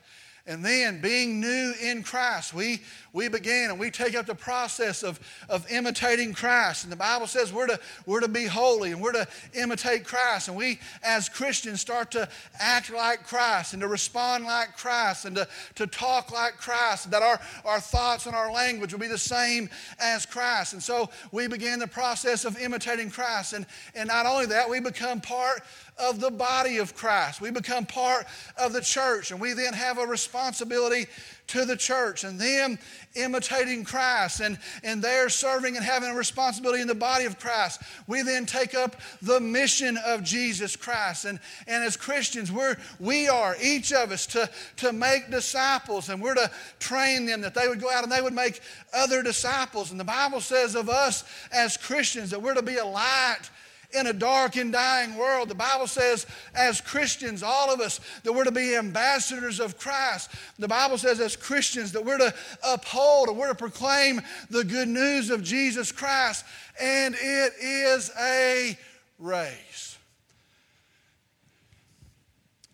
And 0.46 0.64
then, 0.64 1.00
being 1.00 1.40
new 1.40 1.74
in 1.82 2.04
Christ, 2.04 2.54
we, 2.54 2.82
we 3.14 3.28
begin 3.28 3.70
and 3.70 3.80
we 3.80 3.92
take 3.92 4.16
up 4.16 4.26
the 4.26 4.36
process 4.36 5.04
of, 5.04 5.20
of 5.48 5.72
imitating 5.72 6.34
Christ. 6.34 6.84
And 6.84 6.92
the 6.92 6.98
Bible 6.98 7.28
says 7.28 7.54
we're 7.54 7.68
to, 7.68 7.80
we're 8.08 8.20
to 8.22 8.28
be 8.28 8.46
holy 8.46 8.92
and 8.92 9.00
we're 9.00 9.12
to 9.14 9.28
imitate 9.54 10.04
Christ. 10.04 10.48
And 10.48 10.58
we, 10.58 10.80
as 11.04 11.30
Christians, 11.30 11.80
start 11.80 12.12
to 12.12 12.28
act 12.60 12.92
like 12.92 13.26
Christ 13.26 13.74
and 13.74 13.82
to 13.84 13.88
respond 13.88 14.46
like 14.46 14.76
Christ 14.76 15.26
and 15.26 15.36
to, 15.36 15.48
to 15.76 15.86
talk 15.86 16.32
like 16.32 16.58
Christ. 16.58 17.12
That 17.12 17.22
our, 17.22 17.40
our 17.66 17.80
thoughts 17.80 18.26
and 18.26 18.36
our 18.36 18.52
language 18.52 18.92
will 18.92 19.00
be 19.00 19.08
the 19.08 19.18
same 19.18 19.70
as 20.00 20.26
Christ. 20.26 20.74
And 20.74 20.82
so 20.82 21.10
we 21.32 21.48
begin 21.48 21.78
the 21.80 21.88
process 21.88 22.46
of 22.46 22.60
imitating 22.60 23.12
Christ. 23.12 23.54
And, 23.54 23.68
and 23.96 24.08
not 24.08 24.26
only 24.26 24.48
that, 24.48 24.68
we 24.68 24.80
become 24.80 25.22
part 25.22 25.62
of 25.98 26.20
the 26.20 26.32
body 26.32 26.78
of 26.78 26.96
Christ. 26.96 27.42
We 27.42 27.52
become 27.52 27.86
part 27.86 28.26
of 28.58 28.74
the 28.74 28.82
church, 28.82 29.32
and 29.32 29.40
we 29.40 29.54
then 29.54 29.74
have 29.74 29.98
a 29.98 30.06
responsibility 30.06 31.06
to 31.48 31.66
the 31.66 31.78
church. 31.78 32.24
And 32.24 32.40
them 32.40 32.80
imitating 33.16 33.84
Christ 33.84 34.40
and, 34.40 34.58
and 34.84 35.02
they're 35.02 35.30
serving 35.30 35.76
and 35.76 35.86
having 35.86 36.10
a 36.10 36.16
responsibility 36.16 36.82
in 36.82 36.88
the 36.88 36.96
body 36.96 37.26
of 37.26 37.40
Christ. 37.40 37.82
We 38.08 38.22
then 38.22 38.46
take 38.46 38.74
up 38.74 38.96
the 39.22 39.40
mission 39.40 39.98
of 40.06 40.24
Jesus 40.24 40.76
Christ. 40.76 41.26
And, 41.26 41.40
and 41.68 41.84
as 41.84 41.96
Christians, 41.96 42.52
we're, 42.52 42.78
we 43.00 43.28
are, 43.28 43.56
each 43.62 43.94
of 43.94 44.12
us, 44.12 44.26
to, 44.28 44.50
to 44.78 44.94
make 44.94 45.30
disciples 45.30 46.10
and 46.10 46.22
we're 46.22 46.36
to 46.36 46.50
train 46.80 47.26
them 47.26 47.42
that 47.42 47.54
they 47.54 47.68
would 47.68 47.82
go 47.82 47.92
out 47.92 48.04
and 48.04 48.12
they 48.12 48.22
would 48.22 48.34
make 48.34 48.62
other 48.94 49.22
disciples. 49.22 49.92
And 49.92 50.00
the 50.00 50.06
Bible 50.06 50.42
says 50.42 50.76
of 50.76 50.90
us 50.90 51.24
as 51.52 51.78
Christians 51.78 52.32
that 52.32 52.42
we're 52.42 52.54
to 52.54 52.62
be 52.62 52.78
a 52.78 52.86
light 52.86 53.50
in 53.96 54.08
a 54.08 54.14
dark 54.14 54.56
and 54.56 54.72
dying 54.72 55.16
world. 55.16 55.50
The 55.50 55.56
Bible 55.56 55.88
says, 55.88 56.26
as 56.56 56.82
Christians, 56.82 57.44
all 57.44 57.74
of 57.74 57.80
us, 57.80 58.00
that 58.24 58.34
we're 58.34 58.44
to 58.44 58.52
be 58.52 58.76
ambassadors 58.76 59.60
of 59.60 59.78
Christ. 59.78 60.32
The 60.60 60.68
Bible 60.68 60.98
says, 60.98 61.20
as 61.20 61.36
Christians, 61.36 61.92
that 61.94 62.04
we're 62.04 62.18
to 62.18 62.34
uphold 62.66 63.30
and 63.30 63.38
we're 63.38 63.50
to 63.50 63.56
proclaim 63.56 64.22
the 64.50 64.64
good 64.64 64.88
news 64.88 65.30
of 65.30 65.44
Jesus 65.44 65.92
Christ. 65.92 66.46
And 66.82 67.16
it 67.16 67.54
is 67.62 68.12
a 68.20 68.78
race. 69.20 69.98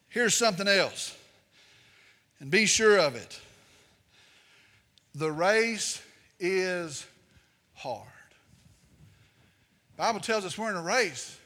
Here's 0.09 0.33
something 0.33 0.67
else, 0.67 1.15
and 2.39 2.49
be 2.49 2.65
sure 2.65 2.97
of 2.97 3.15
it. 3.15 3.39
The 5.13 5.31
race 5.31 6.01
is 6.39 7.05
hard. 7.75 8.07
Bible 9.99 10.21
tells 10.21 10.45
us 10.45 10.57
we're 10.57 10.69
in 10.69 10.77
a 10.77 10.81
race. 10.81 11.37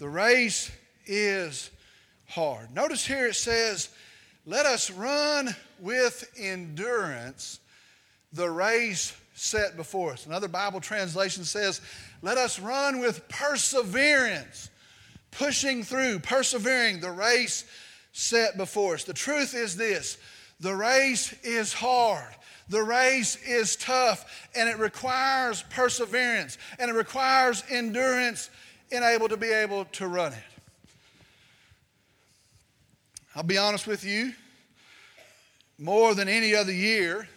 The 0.00 0.08
race 0.08 0.72
is 1.06 1.70
hard. 2.26 2.74
Notice 2.74 3.06
here 3.06 3.28
it 3.28 3.36
says, 3.36 3.90
let 4.44 4.66
us 4.66 4.90
run 4.90 5.54
with 5.78 6.28
endurance 6.36 7.60
the 8.32 8.50
race 8.50 9.16
set 9.34 9.76
before 9.76 10.14
us. 10.14 10.26
Another 10.26 10.48
Bible 10.48 10.80
translation 10.80 11.44
says, 11.44 11.80
let 12.22 12.38
us 12.38 12.58
run 12.58 12.98
with 12.98 13.28
perseverance, 13.28 14.68
pushing 15.30 15.84
through, 15.84 16.18
persevering 16.18 16.98
the 16.98 17.12
race 17.12 17.64
set 18.10 18.56
before 18.56 18.94
us. 18.94 19.04
The 19.04 19.14
truth 19.14 19.54
is 19.54 19.76
this 19.76 20.18
the 20.64 20.74
race 20.74 21.34
is 21.42 21.74
hard. 21.74 22.34
The 22.70 22.82
race 22.82 23.36
is 23.44 23.76
tough 23.76 24.48
and 24.56 24.66
it 24.66 24.78
requires 24.78 25.62
perseverance 25.68 26.56
and 26.78 26.90
it 26.90 26.94
requires 26.94 27.62
endurance 27.68 28.48
in 28.90 29.02
able 29.02 29.28
to 29.28 29.36
be 29.36 29.50
able 29.50 29.84
to 29.84 30.08
run 30.08 30.32
it. 30.32 30.38
I'll 33.36 33.42
be 33.42 33.58
honest 33.58 33.86
with 33.86 34.04
you, 34.04 34.32
more 35.78 36.14
than 36.14 36.28
any 36.28 36.54
other 36.54 36.72
year, 36.72 37.28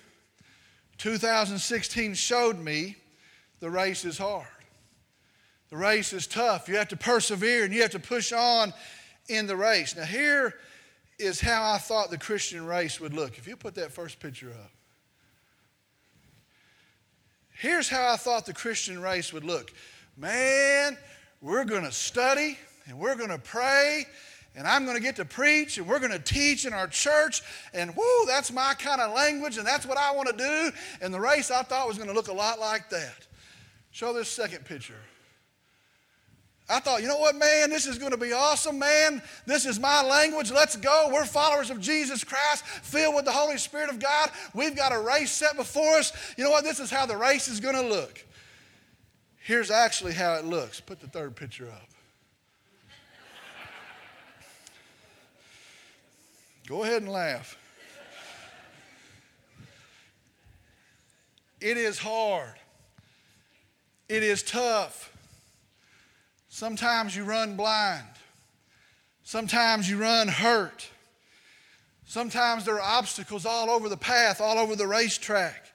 2016 0.98 2.14
showed 2.14 2.58
me 2.58 2.96
the 3.60 3.70
race 3.70 4.06
is 4.06 4.18
hard. 4.18 4.48
The 5.70 5.76
race 5.76 6.14
is 6.14 6.28
tough. 6.28 6.70
You 6.70 6.78
have 6.78 6.88
to 6.88 6.98
persevere 6.98 7.66
and 7.66 7.74
you 7.74 7.82
have 7.82 7.92
to 7.92 8.00
push 8.00 8.32
on 8.32 8.72
in 9.28 9.48
the 9.48 9.58
race. 9.58 9.98
Now, 9.98 10.06
here 10.06 10.54
is 11.20 11.40
how 11.40 11.72
I 11.72 11.78
thought 11.78 12.12
the 12.12 12.18
Christian 12.18 12.66
race 12.66 13.00
would 13.00 13.14
look. 13.14 13.38
If 13.38 13.48
you 13.48 13.56
put 13.56 13.76
that 13.76 13.92
first 13.92 14.20
picture 14.20 14.50
up. 14.50 14.72
Here's 17.54 17.90
how 17.90 18.14
I 18.14 18.18
thought 18.18 18.46
the 18.46 18.54
Christian 18.54 19.02
race 19.02 19.34
would 19.34 19.44
look 19.44 19.72
man, 20.16 20.98
we're 21.42 21.64
going 21.64 21.84
to 21.84 21.92
study 21.92 22.58
and 22.88 22.98
we're 22.98 23.16
going 23.16 23.30
to 23.30 23.38
pray 23.38 24.06
and 24.56 24.68
I'm 24.68 24.86
going 24.86 24.98
to 24.98 25.04
get 25.04 25.16
to 25.18 25.26
preach 25.26 25.78
and 25.78 25.88
we're 25.88 26.00
going 26.00 26.12
to 26.12 26.20
teach 26.20 26.66
in 26.66 26.74
our 26.74 26.88
church 26.88 27.44
and 27.74 27.96
whoo, 27.96 28.26
that's 28.26 28.52
my 28.52 28.74
kind 28.74 29.00
of 29.00 29.14
language 29.14 29.58
and 29.58 29.68
that's 29.68 29.86
what 29.86 29.98
I 29.98 30.12
want 30.14 30.30
to 30.30 30.38
do. 30.38 30.78
And 31.02 31.14
the 31.14 31.20
race 31.20 31.52
I 31.52 31.62
thought 31.62 31.88
was 31.88 31.98
going 31.98 32.10
to 32.10 32.16
look 32.16 32.28
a 32.28 32.34
lot 32.34 32.60
like 32.60 32.90
that. 32.90 33.28
Show 33.92 34.14
this 34.14 34.30
second 34.30 34.66
picture. 34.66 35.00
I 36.70 36.82
thought, 36.82 37.02
you 37.02 37.08
know 37.08 37.18
what, 37.18 37.36
man, 37.36 37.70
this 37.70 37.88
is 37.88 37.98
going 37.98 38.12
to 38.12 38.18
be 38.18 38.34
awesome, 38.34 38.78
man. 38.78 39.22
This 39.46 39.66
is 39.66 39.80
my 39.80 40.04
language. 40.04 40.52
Let's 40.52 40.76
go. 40.76 41.10
We're 41.14 41.24
followers 41.24 41.70
of 41.70 41.80
Jesus 41.80 42.26
Christ, 42.26 42.66
filled 42.66 43.16
with 43.16 43.24
the 43.24 43.32
Holy 43.32 43.58
Spirit 43.58 43.90
of 43.90 44.00
God. 44.00 44.30
We've 44.54 44.76
got 44.76 44.92
a 44.92 45.00
race 45.00 45.32
set 45.32 45.56
before 45.56 45.96
us. 45.96 46.12
You 46.38 46.44
know 46.44 46.52
what? 46.52 46.66
This 46.66 46.82
is 46.82 46.92
how 46.92 47.06
the 47.06 47.16
race 47.16 47.48
is 47.48 47.62
going 47.62 47.76
to 47.76 47.88
look. 47.88 48.22
Here's 49.38 49.72
actually 49.72 50.12
how 50.12 50.34
it 50.34 50.44
looks. 50.44 50.82
Put 50.82 51.00
the 51.00 51.08
third 51.08 51.38
picture 51.38 51.70
up. 51.70 51.88
Go 56.68 56.84
ahead 56.84 57.02
and 57.02 57.10
laugh. 57.10 57.58
It 61.62 61.78
is 61.78 61.98
hard. 61.98 62.56
It 64.10 64.22
is 64.22 64.44
tough. 64.44 65.14
Sometimes 66.58 67.16
you 67.16 67.24
run 67.24 67.56
blind. 67.56 68.08
Sometimes 69.22 69.88
you 69.88 70.00
run 70.00 70.28
hurt. 70.28 70.90
Sometimes 72.08 72.66
there 72.66 72.82
are 72.82 72.98
obstacles 72.98 73.46
all 73.46 73.70
over 73.70 73.90
the 73.90 73.96
path, 73.96 74.42
all 74.42 74.58
over 74.58 74.76
the 74.76 74.88
racetrack. 74.88 75.72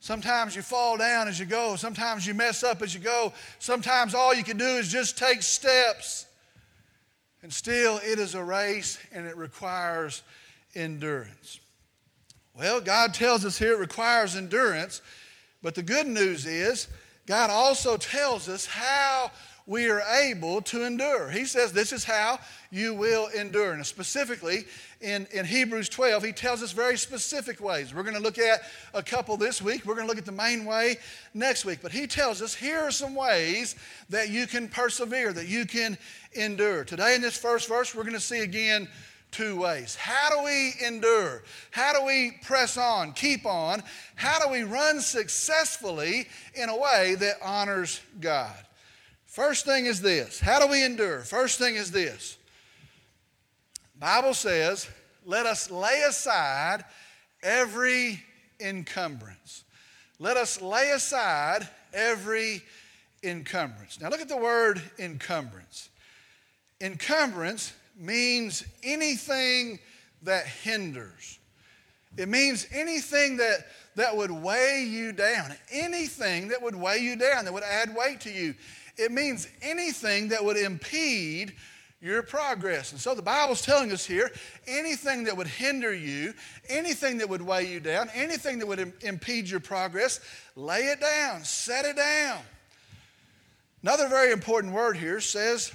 Sometimes 0.00 0.54
you 0.54 0.60
fall 0.60 0.98
down 0.98 1.28
as 1.28 1.40
you 1.40 1.46
go. 1.46 1.76
Sometimes 1.76 2.26
you 2.26 2.34
mess 2.34 2.62
up 2.62 2.82
as 2.82 2.92
you 2.92 3.00
go. 3.00 3.32
Sometimes 3.58 4.14
all 4.14 4.34
you 4.34 4.44
can 4.44 4.58
do 4.58 4.66
is 4.66 4.92
just 4.92 5.16
take 5.16 5.40
steps 5.40 6.26
And 7.42 7.50
still, 7.50 7.98
it 8.04 8.18
is 8.18 8.34
a 8.34 8.44
race 8.44 8.98
and 9.14 9.26
it 9.26 9.38
requires 9.38 10.22
endurance. 10.74 11.58
Well, 12.54 12.82
God 12.82 13.14
tells 13.14 13.46
us 13.46 13.58
here 13.58 13.72
it 13.72 13.78
requires 13.78 14.36
endurance, 14.36 15.00
but 15.62 15.74
the 15.74 15.82
good 15.82 16.06
news 16.06 16.44
is 16.44 16.86
God 17.26 17.48
also 17.48 17.96
tells 17.96 18.46
us 18.50 18.66
how 18.66 19.30
we 19.66 19.88
are 19.88 20.00
able 20.00 20.60
to 20.62 20.84
endure. 20.84 21.30
He 21.30 21.44
says 21.44 21.72
this 21.72 21.92
is 21.92 22.04
how 22.04 22.38
you 22.70 22.94
will 22.94 23.28
endure. 23.28 23.72
And 23.72 23.86
specifically 23.86 24.64
in, 25.00 25.26
in 25.32 25.44
Hebrews 25.44 25.88
12, 25.88 26.24
he 26.24 26.32
tells 26.32 26.62
us 26.62 26.72
very 26.72 26.96
specific 26.96 27.60
ways. 27.60 27.94
We're 27.94 28.02
going 28.02 28.16
to 28.16 28.22
look 28.22 28.38
at 28.38 28.62
a 28.94 29.02
couple 29.02 29.36
this 29.36 29.62
week. 29.62 29.84
We're 29.84 29.94
going 29.94 30.06
to 30.06 30.10
look 30.10 30.18
at 30.18 30.24
the 30.24 30.32
main 30.32 30.64
way 30.64 30.96
next 31.34 31.64
week. 31.64 31.78
But 31.82 31.92
he 31.92 32.06
tells 32.06 32.42
us 32.42 32.54
here 32.54 32.80
are 32.80 32.90
some 32.90 33.14
ways 33.14 33.76
that 34.10 34.30
you 34.30 34.46
can 34.46 34.68
persevere, 34.68 35.32
that 35.32 35.46
you 35.46 35.64
can 35.64 35.96
endure. 36.32 36.84
Today 36.84 37.14
in 37.14 37.22
this 37.22 37.36
first 37.36 37.68
verse, 37.68 37.94
we're 37.94 38.02
going 38.02 38.14
to 38.14 38.20
see 38.20 38.40
again 38.40 38.88
two 39.30 39.56
ways. 39.60 39.94
How 39.94 40.30
do 40.30 40.44
we 40.44 40.74
endure? 40.86 41.42
How 41.70 41.92
do 41.92 42.04
we 42.04 42.38
press 42.42 42.76
on, 42.76 43.12
keep 43.12 43.46
on? 43.46 43.82
How 44.14 44.38
do 44.38 44.50
we 44.50 44.62
run 44.62 45.00
successfully 45.00 46.28
in 46.54 46.68
a 46.68 46.76
way 46.76 47.16
that 47.18 47.36
honors 47.42 48.00
God? 48.20 48.54
First 49.32 49.64
thing 49.64 49.86
is 49.86 50.02
this. 50.02 50.38
How 50.40 50.60
do 50.60 50.66
we 50.66 50.84
endure? 50.84 51.20
First 51.20 51.58
thing 51.58 51.76
is 51.76 51.90
this. 51.90 52.36
Bible 53.98 54.34
says, 54.34 54.86
"Let 55.24 55.46
us 55.46 55.70
lay 55.70 56.02
aside 56.02 56.84
every 57.42 58.22
encumbrance." 58.60 59.64
Let 60.18 60.36
us 60.36 60.60
lay 60.60 60.90
aside 60.90 61.66
every 61.94 62.62
encumbrance. 63.22 63.98
Now 63.98 64.10
look 64.10 64.20
at 64.20 64.28
the 64.28 64.36
word 64.36 64.82
encumbrance. 64.98 65.88
Encumbrance 66.82 67.72
means 67.96 68.64
anything 68.82 69.78
that 70.24 70.46
hinders. 70.46 71.38
It 72.18 72.28
means 72.28 72.66
anything 72.70 73.38
that, 73.38 73.66
that 73.94 74.14
would 74.14 74.30
weigh 74.30 74.82
you 74.82 75.12
down, 75.12 75.56
anything 75.70 76.48
that 76.48 76.60
would 76.60 76.76
weigh 76.76 76.98
you 76.98 77.16
down, 77.16 77.46
that 77.46 77.54
would 77.54 77.62
add 77.62 77.96
weight 77.96 78.20
to 78.20 78.30
you. 78.30 78.54
It 78.96 79.12
means 79.12 79.48
anything 79.62 80.28
that 80.28 80.44
would 80.44 80.56
impede 80.56 81.54
your 82.02 82.22
progress. 82.22 82.90
And 82.90 83.00
so 83.00 83.14
the 83.14 83.22
Bible's 83.22 83.62
telling 83.62 83.92
us 83.92 84.04
here 84.04 84.30
anything 84.66 85.24
that 85.24 85.36
would 85.36 85.46
hinder 85.46 85.94
you, 85.94 86.34
anything 86.68 87.18
that 87.18 87.28
would 87.28 87.42
weigh 87.42 87.72
you 87.72 87.78
down, 87.78 88.10
anything 88.12 88.58
that 88.58 88.66
would 88.66 88.80
Im- 88.80 88.92
impede 89.02 89.48
your 89.48 89.60
progress, 89.60 90.20
lay 90.56 90.80
it 90.80 91.00
down, 91.00 91.44
set 91.44 91.84
it 91.84 91.96
down. 91.96 92.40
Another 93.82 94.08
very 94.08 94.32
important 94.32 94.72
word 94.72 94.96
here 94.96 95.20
says 95.20 95.72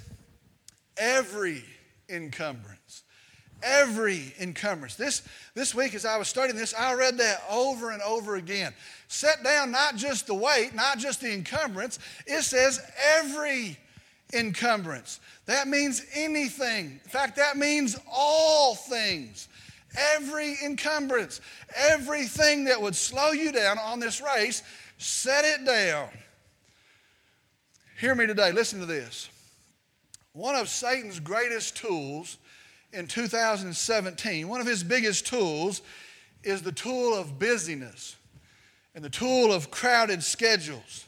every 0.98 1.64
encumbrance. 2.10 3.04
Every 3.64 4.34
encumbrance. 4.40 4.96
This, 4.96 5.24
this 5.56 5.74
week, 5.74 5.96
as 5.96 6.06
I 6.06 6.18
was 6.18 6.28
studying 6.28 6.58
this, 6.58 6.74
I 6.74 6.94
read 6.94 7.18
that 7.18 7.42
over 7.50 7.92
and 7.92 8.02
over 8.04 8.36
again. 8.36 8.74
Set 9.08 9.44
down 9.44 9.72
not 9.72 9.96
just 9.96 10.28
the 10.28 10.36
weight, 10.36 10.76
not 10.76 11.00
just 11.00 11.22
the 11.22 11.34
encumbrance, 11.34 11.98
it 12.26 12.44
says 12.44 12.80
every 13.16 13.78
encumbrance. 14.34 15.20
That 15.46 15.68
means 15.68 16.06
anything. 16.14 17.00
In 17.04 17.10
fact, 17.10 17.38
that 17.38 17.58
means 17.58 17.98
all 18.12 18.76
things. 18.76 19.48
Every 20.16 20.56
encumbrance, 20.64 21.42
everything 21.76 22.66
that 22.66 22.80
would 22.80 22.96
slow 22.96 23.32
you 23.32 23.52
down 23.52 23.80
on 23.80 24.00
this 24.00 24.22
race, 24.22 24.62
set 24.98 25.46
it 25.46 25.66
down. 25.66 26.10
Hear 28.00 28.14
me 28.14 28.28
today. 28.28 28.52
Listen 28.52 28.80
to 28.80 28.86
this. 28.86 29.30
One 30.34 30.56
of 30.56 30.70
Satan's 30.70 31.20
greatest 31.20 31.76
tools 31.78 32.38
in 32.94 33.08
2017, 33.08 34.48
one 34.48 34.62
of 34.62 34.68
his 34.68 34.84
biggest 34.84 35.28
tools, 35.28 35.82
is 36.44 36.62
the 36.62 36.72
tool 36.72 37.14
of 37.14 37.40
busyness 37.40 38.16
and 38.96 39.04
the 39.04 39.10
tool 39.10 39.52
of 39.52 39.70
crowded 39.70 40.24
schedules 40.24 41.06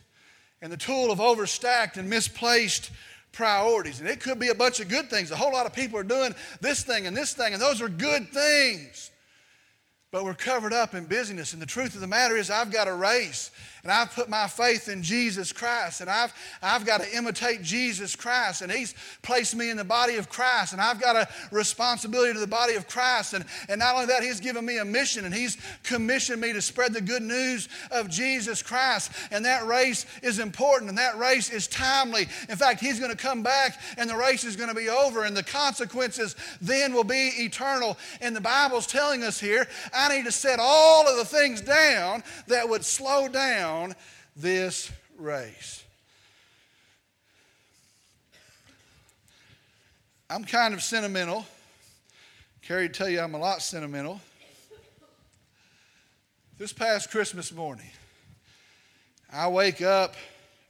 and 0.62 0.72
the 0.72 0.78
tool 0.78 1.12
of 1.12 1.20
overstacked 1.20 1.98
and 1.98 2.10
misplaced 2.10 2.92
priorities. 3.32 4.00
And 4.00 4.10
it 4.10 4.20
could 4.20 4.40
be 4.40 4.50
a 4.50 4.56
bunch 4.56 4.80
of 4.80 4.90
good 4.90 5.10
things. 5.10 5.32
A 5.32 5.36
whole 5.36 5.54
lot 5.54 5.66
of 5.66 5.74
people 5.74 5.98
are 6.00 6.04
doing 6.04 6.36
this 6.62 6.84
thing 6.84 7.08
and 7.08 7.16
this 7.16 7.34
thing, 7.34 7.54
and 7.54 7.62
those 7.62 7.82
are 7.82 7.90
good 7.90 8.30
things. 8.30 9.12
But 10.12 10.24
we're 10.24 10.34
covered 10.34 10.74
up 10.74 10.96
in 10.96 11.06
busyness. 11.06 11.54
And 11.54 11.62
the 11.62 11.68
truth 11.68 11.94
of 11.94 12.02
the 12.02 12.08
matter 12.08 12.36
is, 12.36 12.50
I've 12.50 12.72
got 12.72 12.88
a 12.88 12.94
race 12.94 13.52
and 13.84 13.92
I've 13.92 14.12
put 14.14 14.30
my 14.30 14.48
faith 14.48 14.90
in 14.90 15.02
Jesus 15.02 15.52
Christ, 15.52 16.02
and 16.02 16.10
I've, 16.10 16.34
I've 16.62 16.86
got 16.86 17.02
to 17.02 17.16
imitate 17.16 17.62
Jesus 17.62 18.16
Christ, 18.16 18.62
and 18.62 18.72
He's 18.72 18.94
placed 19.22 19.56
me 19.56 19.70
in 19.70 19.78
the 19.78 19.86
body 19.86 20.18
of 20.18 20.30
Christ, 20.30 20.74
and 20.74 20.82
I've 20.82 21.00
got 21.00 21.16
a 21.16 21.28
responsibility 21.52 22.34
to 22.34 22.40
the 22.40 22.48
body 22.48 22.76
of 22.76 22.88
Christ. 22.88 23.34
And, 23.34 23.46
and 23.70 23.80
not 23.80 23.96
only 23.96 24.08
that, 24.08 24.24
He's 24.24 24.40
given 24.40 24.66
me 24.66 24.80
a 24.80 24.86
mission, 24.86 25.26
and 25.26 25.34
He's 25.34 25.58
commissioned 25.84 26.42
me 26.42 26.52
to 26.54 26.62
spread 26.62 26.94
the 26.94 27.02
good 27.02 27.22
news 27.22 27.70
of 27.92 28.10
Jesus 28.10 28.62
Christ. 28.62 29.12
And 29.32 29.46
that 29.46 29.66
race 29.66 30.06
is 30.22 30.40
important, 30.40 30.90
and 30.90 30.98
that 30.98 31.18
race 31.18 31.50
is 31.50 31.68
timely. 31.68 32.28
In 32.50 32.58
fact, 32.58 32.82
He's 32.82 33.00
going 33.00 33.12
to 33.12 33.18
come 33.18 33.44
back, 33.44 33.80
and 33.98 34.10
the 34.10 34.18
race 34.18 34.44
is 34.44 34.56
going 34.56 34.70
to 34.70 34.76
be 34.76 34.90
over, 34.90 35.24
and 35.24 35.36
the 35.36 35.44
consequences 35.44 36.36
then 36.62 36.94
will 36.94 37.06
be 37.06 37.32
eternal. 37.38 37.98
And 38.20 38.36
the 38.36 38.42
Bible's 38.42 38.88
telling 38.88 39.24
us 39.24 39.40
here 39.40 39.68
I 40.00 40.16
need 40.16 40.24
to 40.26 40.32
set 40.32 40.60
all 40.62 41.10
of 41.10 41.18
the 41.18 41.26
things 41.26 41.60
down 41.60 42.24
that 42.48 42.70
would 42.70 42.86
slow 42.86 43.28
down 43.28 43.96
this 44.34 44.90
race. 45.18 45.84
I'm 50.30 50.46
kind 50.46 50.74
of 50.74 50.82
sentimental. 50.82 51.46
Carrie 52.62 52.88
tell 52.88 53.10
you 53.10 53.20
I'm 53.20 53.34
a 53.34 53.40
lot 53.40 53.62
sentimental. 53.62 54.22
This 56.58 56.72
past 56.72 57.12
Christmas 57.12 57.52
morning, 57.52 57.90
I 59.34 59.50
wake 59.50 59.82
up 59.82 60.16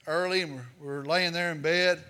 early 0.08 0.42
and 0.42 0.56
we're, 0.56 1.02
we're 1.02 1.06
laying 1.06 1.34
there 1.34 1.52
in 1.52 1.62
bed, 1.62 2.04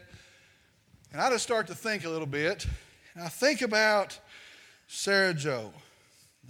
and 1.12 1.20
I 1.20 1.30
just 1.30 1.44
start 1.44 1.68
to 1.68 1.76
think 1.76 2.06
a 2.06 2.10
little 2.10 2.28
bit. 2.28 2.66
And 3.14 3.26
I 3.26 3.28
think 3.28 3.62
about 3.62 4.18
Sarah 4.88 5.34
Joe. 5.34 5.74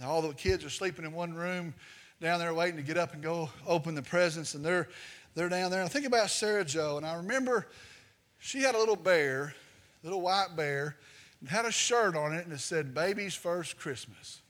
All 0.02 0.22
the 0.22 0.32
kids 0.32 0.64
are 0.64 0.70
sleeping 0.70 1.04
in 1.04 1.12
one 1.12 1.34
room 1.34 1.74
down 2.20 2.38
there 2.38 2.52
waiting 2.52 2.76
to 2.76 2.82
get 2.82 2.96
up 2.96 3.14
and 3.14 3.22
go 3.22 3.50
open 3.66 3.94
the 3.94 4.02
presents, 4.02 4.54
and 4.54 4.64
they're, 4.64 4.88
they're 5.34 5.48
down 5.48 5.70
there. 5.70 5.80
And 5.80 5.88
I 5.88 5.92
think 5.92 6.06
about 6.06 6.30
Sarah 6.30 6.64
Joe, 6.64 6.96
and 6.96 7.06
I 7.06 7.16
remember 7.16 7.66
she 8.38 8.60
had 8.60 8.74
a 8.74 8.78
little 8.78 8.96
bear, 8.96 9.54
little 10.02 10.20
white 10.20 10.56
bear, 10.56 10.96
and 11.40 11.48
had 11.48 11.64
a 11.64 11.70
shirt 11.70 12.16
on 12.16 12.34
it, 12.34 12.44
and 12.44 12.52
it 12.52 12.60
said, 12.60 12.94
Baby's 12.94 13.34
First 13.34 13.78
Christmas. 13.78 14.40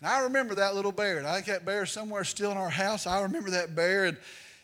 And 0.00 0.08
I 0.08 0.20
remember 0.20 0.54
that 0.56 0.74
little 0.74 0.92
bear, 0.92 1.18
and 1.18 1.26
I 1.26 1.34
think 1.34 1.46
that 1.46 1.64
bear 1.64 1.86
somewhere 1.86 2.24
still 2.24 2.50
in 2.50 2.56
our 2.56 2.70
house. 2.70 3.06
I 3.06 3.22
remember 3.22 3.50
that 3.50 3.74
bear, 3.74 4.06
and, 4.06 4.16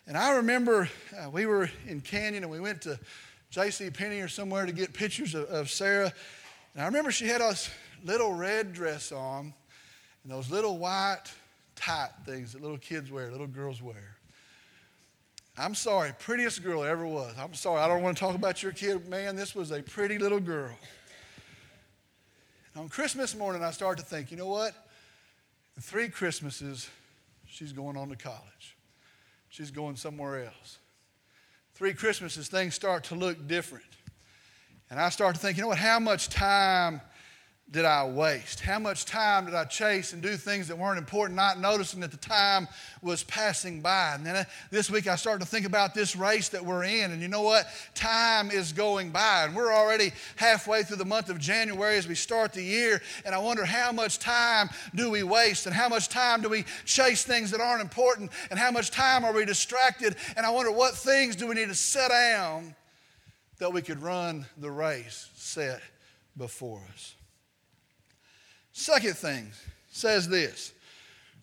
and 0.06 0.16
I 0.16 0.36
remember 0.36 0.88
uh, 1.16 1.28
we 1.30 1.46
were 1.46 1.68
in 1.86 2.00
Canyon, 2.00 2.44
and 2.44 2.52
we 2.52 2.60
went 2.60 2.82
to 2.82 2.98
J.C. 3.50 3.90
Penney 3.90 4.20
or 4.20 4.28
somewhere 4.28 4.66
to 4.66 4.72
get 4.72 4.92
pictures 4.92 5.34
of, 5.34 5.44
of 5.44 5.70
Sarah. 5.70 6.12
And 6.74 6.82
I 6.82 6.86
remember 6.86 7.10
she 7.10 7.26
had 7.26 7.40
a 7.40 7.54
little 8.04 8.32
red 8.32 8.72
dress 8.72 9.12
on, 9.12 9.54
and 10.26 10.34
those 10.34 10.50
little 10.50 10.76
white 10.76 11.22
tight 11.76 12.10
things 12.24 12.52
that 12.52 12.60
little 12.60 12.78
kids 12.78 13.12
wear, 13.12 13.30
little 13.30 13.46
girls 13.46 13.80
wear. 13.80 14.16
I'm 15.56 15.76
sorry, 15.76 16.10
prettiest 16.18 16.64
girl 16.64 16.82
ever 16.82 17.06
was. 17.06 17.32
I'm 17.38 17.54
sorry, 17.54 17.80
I 17.80 17.86
don't 17.86 18.02
want 18.02 18.16
to 18.16 18.20
talk 18.20 18.34
about 18.34 18.60
your 18.60 18.72
kid. 18.72 19.08
Man, 19.08 19.36
this 19.36 19.54
was 19.54 19.70
a 19.70 19.80
pretty 19.82 20.18
little 20.18 20.40
girl. 20.40 20.76
And 22.74 22.82
on 22.82 22.88
Christmas 22.88 23.36
morning, 23.36 23.62
I 23.62 23.70
started 23.70 24.02
to 24.02 24.08
think, 24.08 24.32
you 24.32 24.36
know 24.36 24.48
what? 24.48 24.74
In 25.76 25.82
three 25.82 26.08
Christmases, 26.08 26.90
she's 27.46 27.72
going 27.72 27.96
on 27.96 28.08
to 28.08 28.16
college. 28.16 28.76
She's 29.48 29.70
going 29.70 29.94
somewhere 29.94 30.44
else. 30.46 30.78
Three 31.74 31.94
Christmases, 31.94 32.48
things 32.48 32.74
start 32.74 33.04
to 33.04 33.14
look 33.14 33.46
different. 33.46 33.84
And 34.90 34.98
I 34.98 35.10
start 35.10 35.36
to 35.36 35.40
think, 35.40 35.56
you 35.56 35.62
know 35.62 35.68
what? 35.68 35.78
How 35.78 36.00
much 36.00 36.30
time 36.30 37.00
did 37.68 37.84
I 37.84 38.04
waste? 38.04 38.60
How 38.60 38.78
much 38.78 39.06
time 39.06 39.46
did 39.46 39.54
I 39.54 39.64
chase 39.64 40.12
and 40.12 40.22
do 40.22 40.36
things 40.36 40.68
that 40.68 40.78
weren't 40.78 40.98
important, 40.98 41.34
not 41.34 41.58
noticing 41.58 41.98
that 42.00 42.12
the 42.12 42.16
time 42.16 42.68
was 43.02 43.24
passing 43.24 43.80
by? 43.80 44.12
And 44.14 44.24
then 44.24 44.36
uh, 44.36 44.44
this 44.70 44.88
week 44.88 45.08
I 45.08 45.16
started 45.16 45.44
to 45.44 45.50
think 45.50 45.66
about 45.66 45.92
this 45.92 46.14
race 46.14 46.48
that 46.50 46.64
we're 46.64 46.84
in. 46.84 47.10
And 47.10 47.20
you 47.20 47.26
know 47.26 47.42
what? 47.42 47.66
Time 47.94 48.52
is 48.52 48.72
going 48.72 49.10
by. 49.10 49.46
And 49.46 49.56
we're 49.56 49.72
already 49.72 50.12
halfway 50.36 50.84
through 50.84 50.98
the 50.98 51.04
month 51.04 51.28
of 51.28 51.40
January 51.40 51.96
as 51.96 52.06
we 52.06 52.14
start 52.14 52.52
the 52.52 52.62
year. 52.62 53.02
And 53.24 53.34
I 53.34 53.38
wonder 53.38 53.64
how 53.64 53.90
much 53.90 54.20
time 54.20 54.70
do 54.94 55.10
we 55.10 55.24
waste? 55.24 55.66
And 55.66 55.74
how 55.74 55.88
much 55.88 56.08
time 56.08 56.42
do 56.42 56.48
we 56.48 56.64
chase 56.84 57.24
things 57.24 57.50
that 57.50 57.60
aren't 57.60 57.82
important? 57.82 58.30
And 58.50 58.60
how 58.60 58.70
much 58.70 58.92
time 58.92 59.24
are 59.24 59.32
we 59.32 59.44
distracted? 59.44 60.14
And 60.36 60.46
I 60.46 60.50
wonder 60.50 60.70
what 60.70 60.94
things 60.94 61.34
do 61.34 61.48
we 61.48 61.56
need 61.56 61.68
to 61.68 61.74
set 61.74 62.10
down 62.10 62.76
that 63.58 63.72
we 63.72 63.82
could 63.82 64.00
run 64.00 64.46
the 64.56 64.70
race 64.70 65.30
set 65.34 65.80
before 66.36 66.80
us? 66.94 67.15
Second 68.78 69.16
thing 69.16 69.52
says 69.90 70.28
this 70.28 70.74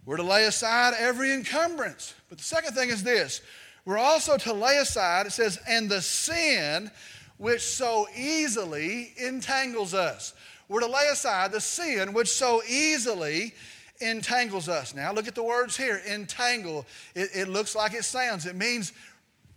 we're 0.06 0.17
to 0.17 0.24
lay 0.24 0.46
aside 0.46 0.93
every 1.00 1.34
encumbrance. 1.34 2.13
But 2.30 2.38
the 2.38 2.43
second 2.43 2.76
thing 2.76 2.89
is 2.89 3.02
this 3.02 3.41
we're 3.86 3.98
also 3.98 4.38
to 4.38 4.54
lay 4.54 4.78
aside, 4.78 5.26
it 5.26 5.32
says, 5.32 5.60
and 5.67 5.89
the 5.89 6.00
sin 6.00 6.91
which 7.38 7.62
so 7.62 8.06
easily 8.15 9.15
entangles 9.17 9.96
us. 9.96 10.36
We're 10.69 10.82
to 10.82 10.86
lay 10.86 11.08
aside 11.12 11.52
the 11.52 11.60
sin 11.60 12.13
which 12.13 12.30
so 12.30 12.62
easily 12.69 13.56
entangles 14.00 14.69
us. 14.69 14.93
Now, 14.93 15.12
look 15.12 15.28
at 15.28 15.34
the 15.34 15.41
words 15.41 15.76
here 15.76 16.02
entangle. 16.08 16.86
It, 17.15 17.32
it 17.34 17.48
looks 17.50 17.76
like 17.76 17.96
it 17.96 18.06
sounds, 18.06 18.46
it 18.46 18.56
means 18.56 18.93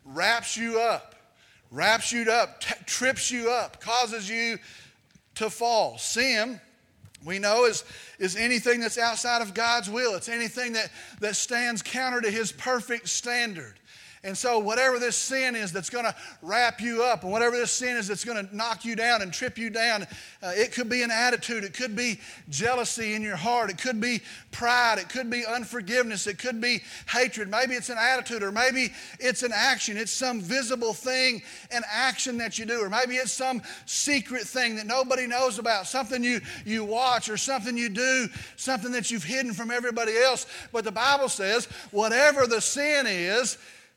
wraps 0.02 0.56
you 0.56 0.80
up, 0.80 1.14
wraps 1.70 2.10
you 2.10 2.22
up, 2.32 2.58
t- 2.62 2.74
trips 2.86 3.30
you 3.30 3.50
up, 3.50 3.82
causes 3.82 4.30
you 4.30 4.56
to 5.34 5.50
fall. 5.50 5.98
Sin, 5.98 6.58
we 7.26 7.38
know, 7.38 7.64
is, 7.64 7.84
is 8.18 8.36
anything 8.36 8.80
that's 8.80 8.96
outside 8.96 9.42
of 9.42 9.52
God's 9.52 9.90
will, 9.90 10.14
it's 10.14 10.28
anything 10.28 10.72
that, 10.74 10.90
that 11.20 11.36
stands 11.36 11.82
counter 11.82 12.20
to 12.20 12.30
His 12.30 12.52
perfect 12.52 13.08
standard. 13.08 13.74
And 14.26 14.36
so, 14.36 14.58
whatever 14.58 14.98
this 14.98 15.14
sin 15.14 15.54
is 15.54 15.70
that's 15.72 15.88
going 15.88 16.04
to 16.04 16.14
wrap 16.42 16.80
you 16.80 17.04
up, 17.04 17.22
and 17.22 17.30
whatever 17.30 17.56
this 17.56 17.70
sin 17.70 17.96
is 17.96 18.08
that's 18.08 18.24
going 18.24 18.44
to 18.44 18.56
knock 18.56 18.84
you 18.84 18.96
down 18.96 19.22
and 19.22 19.32
trip 19.32 19.56
you 19.56 19.70
down, 19.70 20.02
uh, 20.42 20.52
it 20.54 20.72
could 20.72 20.88
be 20.88 21.02
an 21.02 21.12
attitude, 21.12 21.62
it 21.62 21.74
could 21.74 21.94
be 21.94 22.18
jealousy 22.48 23.14
in 23.14 23.22
your 23.22 23.36
heart, 23.36 23.70
it 23.70 23.78
could 23.78 24.00
be 24.00 24.20
pride, 24.50 24.98
it 24.98 25.08
could 25.08 25.30
be 25.30 25.46
unforgiveness, 25.46 26.26
it 26.26 26.38
could 26.38 26.60
be 26.60 26.80
hatred. 27.08 27.48
Maybe 27.48 27.74
it's 27.74 27.88
an 27.88 27.98
attitude, 28.00 28.42
or 28.42 28.50
maybe 28.50 28.92
it's 29.20 29.44
an 29.44 29.52
action. 29.54 29.96
It's 29.96 30.12
some 30.12 30.40
visible 30.40 30.92
thing, 30.92 31.40
an 31.70 31.84
action 31.88 32.36
that 32.38 32.58
you 32.58 32.66
do, 32.66 32.80
or 32.80 32.90
maybe 32.90 33.14
it's 33.14 33.30
some 33.30 33.62
secret 33.84 34.42
thing 34.42 34.74
that 34.74 34.86
nobody 34.86 35.28
knows 35.28 35.60
about, 35.60 35.86
something 35.86 36.24
you, 36.24 36.40
you 36.64 36.84
watch, 36.84 37.28
or 37.28 37.36
something 37.36 37.78
you 37.78 37.90
do, 37.90 38.28
something 38.56 38.90
that 38.90 39.08
you've 39.12 39.22
hidden 39.22 39.52
from 39.52 39.70
everybody 39.70 40.16
else. 40.18 40.46
But 40.72 40.84
the 40.84 40.90
Bible 40.90 41.28
says, 41.28 41.66
whatever 41.92 42.48
the 42.48 42.60
sin 42.60 43.06
is, 43.06 43.56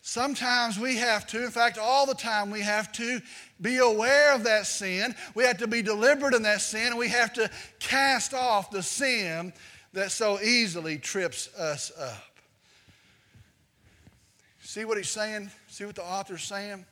Sometimes 0.10 0.80
we 0.80 0.96
have 0.96 1.28
to, 1.28 1.44
in 1.46 1.52
fact, 1.52 1.78
all 1.78 2.08
the 2.08 2.16
time, 2.16 2.50
we 2.50 2.62
have 2.62 2.92
to 2.94 3.22
be 3.62 3.78
aware 3.78 4.34
of 4.34 4.44
that 4.46 4.66
sin. 4.66 5.14
We 5.36 5.44
have 5.44 5.60
to 5.60 5.68
be 5.68 5.84
deliberate 5.84 6.34
in 6.34 6.42
that 6.42 6.62
sin, 6.62 6.88
and 6.88 6.98
we 6.98 7.10
have 7.10 7.32
to 7.34 7.48
cast 7.78 8.34
off 8.34 8.72
the 8.72 8.82
sin 8.82 9.54
that 9.94 10.12
so 10.12 10.42
easily 10.42 10.98
trips 10.98 11.54
us 11.54 11.92
up. 11.96 12.26
See 14.62 14.84
what 14.84 14.98
he's 14.98 15.12
saying? 15.12 15.52
See 15.68 15.86
what 15.86 15.94
the 15.94 16.04
author's 16.04 16.42
saying? 16.42 16.88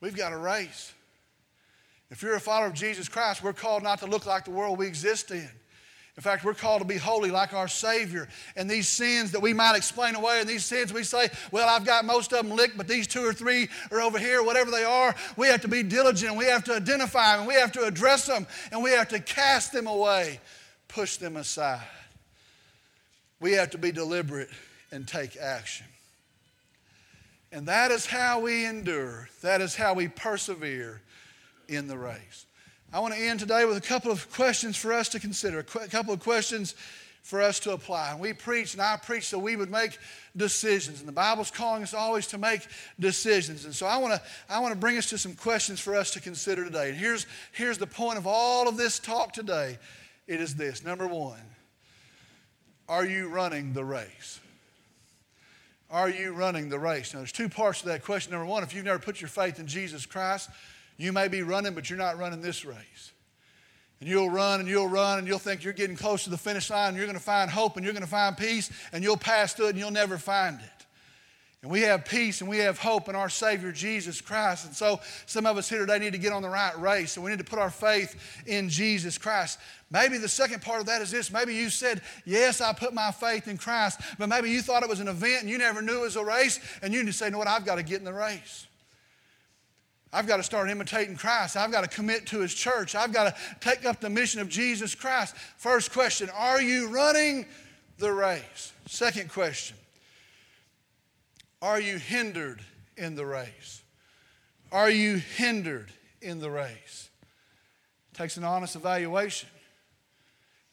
We've 0.00 0.16
got 0.16 0.32
a 0.32 0.38
race. 0.38 0.94
If 2.10 2.22
you're 2.22 2.36
a 2.36 2.40
follower 2.40 2.68
of 2.68 2.74
Jesus 2.74 3.10
Christ, 3.10 3.42
we're 3.42 3.52
called 3.52 3.82
not 3.82 3.98
to 3.98 4.06
look 4.06 4.24
like 4.24 4.46
the 4.46 4.52
world 4.52 4.78
we 4.78 4.86
exist 4.86 5.30
in. 5.30 5.50
In 6.16 6.22
fact, 6.22 6.44
we're 6.44 6.52
called 6.52 6.82
to 6.82 6.86
be 6.86 6.98
holy 6.98 7.30
like 7.30 7.54
our 7.54 7.68
Savior. 7.68 8.28
And 8.54 8.68
these 8.68 8.86
sins 8.86 9.32
that 9.32 9.40
we 9.40 9.54
might 9.54 9.76
explain 9.76 10.14
away, 10.14 10.40
and 10.40 10.48
these 10.48 10.64
sins 10.64 10.92
we 10.92 11.04
say, 11.04 11.30
well, 11.50 11.66
I've 11.66 11.86
got 11.86 12.04
most 12.04 12.34
of 12.34 12.46
them 12.46 12.54
licked, 12.54 12.76
but 12.76 12.86
these 12.86 13.06
two 13.06 13.24
or 13.24 13.32
three 13.32 13.68
are 13.90 14.00
over 14.00 14.18
here, 14.18 14.42
whatever 14.42 14.70
they 14.70 14.84
are, 14.84 15.14
we 15.38 15.46
have 15.46 15.62
to 15.62 15.68
be 15.68 15.82
diligent. 15.82 16.36
We 16.36 16.44
have 16.44 16.64
to 16.64 16.74
identify 16.74 17.38
them. 17.38 17.46
We 17.46 17.54
have 17.54 17.72
to 17.72 17.84
address 17.84 18.26
them. 18.26 18.46
And 18.70 18.82
we 18.82 18.90
have 18.90 19.08
to 19.08 19.20
cast 19.20 19.72
them 19.72 19.86
away, 19.86 20.38
push 20.86 21.16
them 21.16 21.36
aside. 21.36 21.80
We 23.40 23.52
have 23.52 23.70
to 23.70 23.78
be 23.78 23.90
deliberate 23.90 24.50
and 24.90 25.08
take 25.08 25.38
action. 25.38 25.86
And 27.50 27.68
that 27.68 27.90
is 27.90 28.04
how 28.04 28.40
we 28.40 28.66
endure, 28.66 29.28
that 29.40 29.62
is 29.62 29.74
how 29.74 29.94
we 29.94 30.08
persevere 30.08 31.00
in 31.68 31.86
the 31.88 31.96
race. 31.96 32.46
I 32.94 32.98
want 32.98 33.14
to 33.14 33.20
end 33.20 33.40
today 33.40 33.64
with 33.64 33.78
a 33.78 33.80
couple 33.80 34.12
of 34.12 34.30
questions 34.30 34.76
for 34.76 34.92
us 34.92 35.08
to 35.10 35.20
consider, 35.20 35.60
a 35.60 35.88
couple 35.88 36.12
of 36.12 36.20
questions 36.20 36.74
for 37.22 37.40
us 37.40 37.58
to 37.60 37.72
apply. 37.72 38.14
We 38.20 38.34
preach, 38.34 38.74
and 38.74 38.82
I 38.82 38.98
preach, 39.02 39.28
so 39.28 39.38
we 39.38 39.56
would 39.56 39.70
make 39.70 39.98
decisions. 40.36 40.98
And 40.98 41.08
the 41.08 41.12
Bible's 41.12 41.50
calling 41.50 41.82
us 41.82 41.94
always 41.94 42.26
to 42.28 42.38
make 42.38 42.66
decisions. 43.00 43.64
And 43.64 43.74
so 43.74 43.86
I 43.86 43.96
want 43.96 44.12
to, 44.14 44.20
I 44.50 44.58
want 44.58 44.74
to 44.74 44.78
bring 44.78 44.98
us 44.98 45.08
to 45.08 45.16
some 45.16 45.32
questions 45.32 45.80
for 45.80 45.94
us 45.94 46.10
to 46.10 46.20
consider 46.20 46.64
today. 46.64 46.90
And 46.90 46.98
here's, 46.98 47.26
here's 47.52 47.78
the 47.78 47.86
point 47.86 48.18
of 48.18 48.26
all 48.26 48.68
of 48.68 48.76
this 48.76 48.98
talk 48.98 49.32
today 49.32 49.78
it 50.26 50.40
is 50.40 50.54
this 50.54 50.84
number 50.84 51.06
one, 51.06 51.40
are 52.90 53.06
you 53.06 53.28
running 53.28 53.72
the 53.72 53.84
race? 53.84 54.38
Are 55.90 56.10
you 56.10 56.32
running 56.32 56.68
the 56.68 56.78
race? 56.78 57.14
Now, 57.14 57.20
there's 57.20 57.32
two 57.32 57.48
parts 57.48 57.80
to 57.80 57.88
that 57.88 58.04
question. 58.04 58.32
Number 58.32 58.46
one, 58.46 58.62
if 58.62 58.74
you've 58.74 58.84
never 58.84 58.98
put 58.98 59.20
your 59.20 59.28
faith 59.28 59.58
in 59.58 59.66
Jesus 59.66 60.06
Christ, 60.06 60.50
you 60.96 61.12
may 61.12 61.28
be 61.28 61.42
running, 61.42 61.74
but 61.74 61.88
you're 61.90 61.98
not 61.98 62.18
running 62.18 62.40
this 62.40 62.64
race. 62.64 63.12
And 64.00 64.08
you'll 64.08 64.30
run 64.30 64.60
and 64.60 64.68
you'll 64.68 64.88
run 64.88 65.20
and 65.20 65.28
you'll 65.28 65.38
think 65.38 65.62
you're 65.62 65.72
getting 65.72 65.96
close 65.96 66.24
to 66.24 66.30
the 66.30 66.38
finish 66.38 66.70
line 66.70 66.88
and 66.88 66.96
you're 66.96 67.06
going 67.06 67.18
to 67.18 67.22
find 67.22 67.50
hope 67.50 67.76
and 67.76 67.84
you're 67.84 67.94
going 67.94 68.04
to 68.04 68.10
find 68.10 68.36
peace 68.36 68.70
and 68.92 69.04
you'll 69.04 69.16
pass 69.16 69.54
through 69.54 69.66
it 69.66 69.70
and 69.70 69.78
you'll 69.78 69.92
never 69.92 70.18
find 70.18 70.58
it. 70.60 70.82
And 71.62 71.70
we 71.70 71.82
have 71.82 72.04
peace 72.04 72.40
and 72.40 72.50
we 72.50 72.58
have 72.58 72.78
hope 72.78 73.08
in 73.08 73.14
our 73.14 73.28
Savior 73.28 73.70
Jesus 73.70 74.20
Christ. 74.20 74.66
And 74.66 74.74
so 74.74 75.00
some 75.26 75.46
of 75.46 75.56
us 75.56 75.68
here 75.68 75.78
today 75.78 76.00
need 76.00 76.12
to 76.14 76.18
get 76.18 76.32
on 76.32 76.42
the 76.42 76.48
right 76.48 76.76
race 76.80 77.16
and 77.16 77.24
we 77.24 77.30
need 77.30 77.38
to 77.38 77.44
put 77.44 77.60
our 77.60 77.70
faith 77.70 78.42
in 78.46 78.68
Jesus 78.68 79.16
Christ. 79.16 79.60
Maybe 79.88 80.18
the 80.18 80.28
second 80.28 80.62
part 80.62 80.80
of 80.80 80.86
that 80.86 81.00
is 81.00 81.12
this. 81.12 81.30
Maybe 81.30 81.54
you 81.54 81.70
said, 81.70 82.00
Yes, 82.24 82.60
I 82.60 82.72
put 82.72 82.92
my 82.92 83.12
faith 83.12 83.46
in 83.46 83.58
Christ, 83.58 84.00
but 84.18 84.28
maybe 84.28 84.50
you 84.50 84.62
thought 84.62 84.82
it 84.82 84.88
was 84.88 84.98
an 84.98 85.06
event 85.06 85.42
and 85.42 85.50
you 85.50 85.58
never 85.58 85.80
knew 85.80 85.98
it 85.98 86.02
was 86.02 86.16
a 86.16 86.24
race, 86.24 86.58
and 86.82 86.92
you 86.92 87.04
need 87.04 87.12
to 87.12 87.12
say, 87.12 87.30
know 87.30 87.38
what, 87.38 87.46
I've 87.46 87.64
got 87.64 87.76
to 87.76 87.84
get 87.84 88.00
in 88.00 88.04
the 88.04 88.12
race. 88.12 88.66
I've 90.12 90.26
got 90.26 90.36
to 90.36 90.42
start 90.42 90.68
imitating 90.68 91.16
Christ. 91.16 91.56
I've 91.56 91.72
got 91.72 91.82
to 91.82 91.88
commit 91.88 92.26
to 92.26 92.40
His 92.40 92.52
church. 92.52 92.94
I've 92.94 93.12
got 93.12 93.34
to 93.34 93.40
take 93.60 93.86
up 93.86 94.00
the 94.00 94.10
mission 94.10 94.40
of 94.40 94.48
Jesus 94.48 94.94
Christ. 94.94 95.34
First 95.56 95.92
question 95.92 96.28
Are 96.36 96.60
you 96.60 96.88
running 96.88 97.46
the 97.98 98.12
race? 98.12 98.72
Second 98.86 99.30
question 99.30 99.76
Are 101.62 101.80
you 101.80 101.96
hindered 101.96 102.62
in 102.96 103.14
the 103.14 103.24
race? 103.24 103.82
Are 104.70 104.90
you 104.90 105.16
hindered 105.16 105.92
in 106.20 106.40
the 106.40 106.50
race? 106.50 107.08
It 108.12 108.16
takes 108.18 108.36
an 108.36 108.44
honest 108.44 108.76
evaluation. 108.76 109.48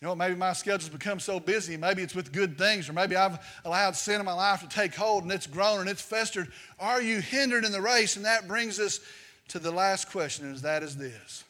You 0.01 0.07
know, 0.07 0.15
maybe 0.15 0.35
my 0.35 0.53
schedule's 0.53 0.89
become 0.89 1.19
so 1.19 1.41
busy. 1.41 1.75
Maybe 1.75 2.01
it's 2.01 2.15
with 2.15 2.31
good 2.31 2.57
things, 2.57 2.87
or 2.87 2.93
maybe 2.93 3.17
I've 3.17 3.37
allowed 3.65 3.97
sin 3.97 4.21
in 4.21 4.25
my 4.25 4.33
life 4.33 4.61
to 4.61 4.69
take 4.69 4.95
hold 4.95 5.23
and 5.23 5.31
it's 5.31 5.47
grown 5.47 5.81
and 5.81 5.89
it's 5.89 6.01
festered. 6.01 6.49
Are 6.79 7.01
you 7.01 7.19
hindered 7.19 7.65
in 7.65 7.73
the 7.73 7.81
race? 7.81 8.15
And 8.15 8.23
that 8.23 8.47
brings 8.47 8.79
us 8.79 9.01
to 9.49 9.59
the 9.59 9.71
last 9.71 10.11
question, 10.11 10.45
and 10.45 10.57
that 10.57 10.83
is 10.83 10.97
this. 10.97 11.43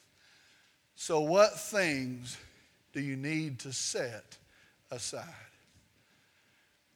So, 0.96 1.22
what 1.22 1.60
things 1.60 2.38
do 2.94 3.02
you 3.02 3.16
need 3.16 3.60
to 3.60 3.72
set 3.72 4.38
aside? 4.92 5.24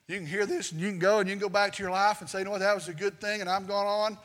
You 0.08 0.18
can 0.18 0.28
hear 0.28 0.46
this 0.46 0.72
and 0.72 0.82
you 0.82 0.89
can 0.89 1.00
go 1.00 1.20
and 1.20 1.30
you 1.30 1.36
can 1.36 1.42
go 1.42 1.50
back 1.50 1.74
to 1.74 1.84
your 1.84 1.92
life 1.92 2.20
and 2.20 2.30
say, 2.30 2.39
you 2.39 2.46
know 2.46 2.52
what, 2.52 2.60
that 2.60 2.76
was 2.76 2.89
a 2.89 2.94
good 2.94 3.22
thing 3.22 3.42
and 3.42 3.50
I'm 3.50 3.66
going 3.66 3.88
on. 3.88 4.18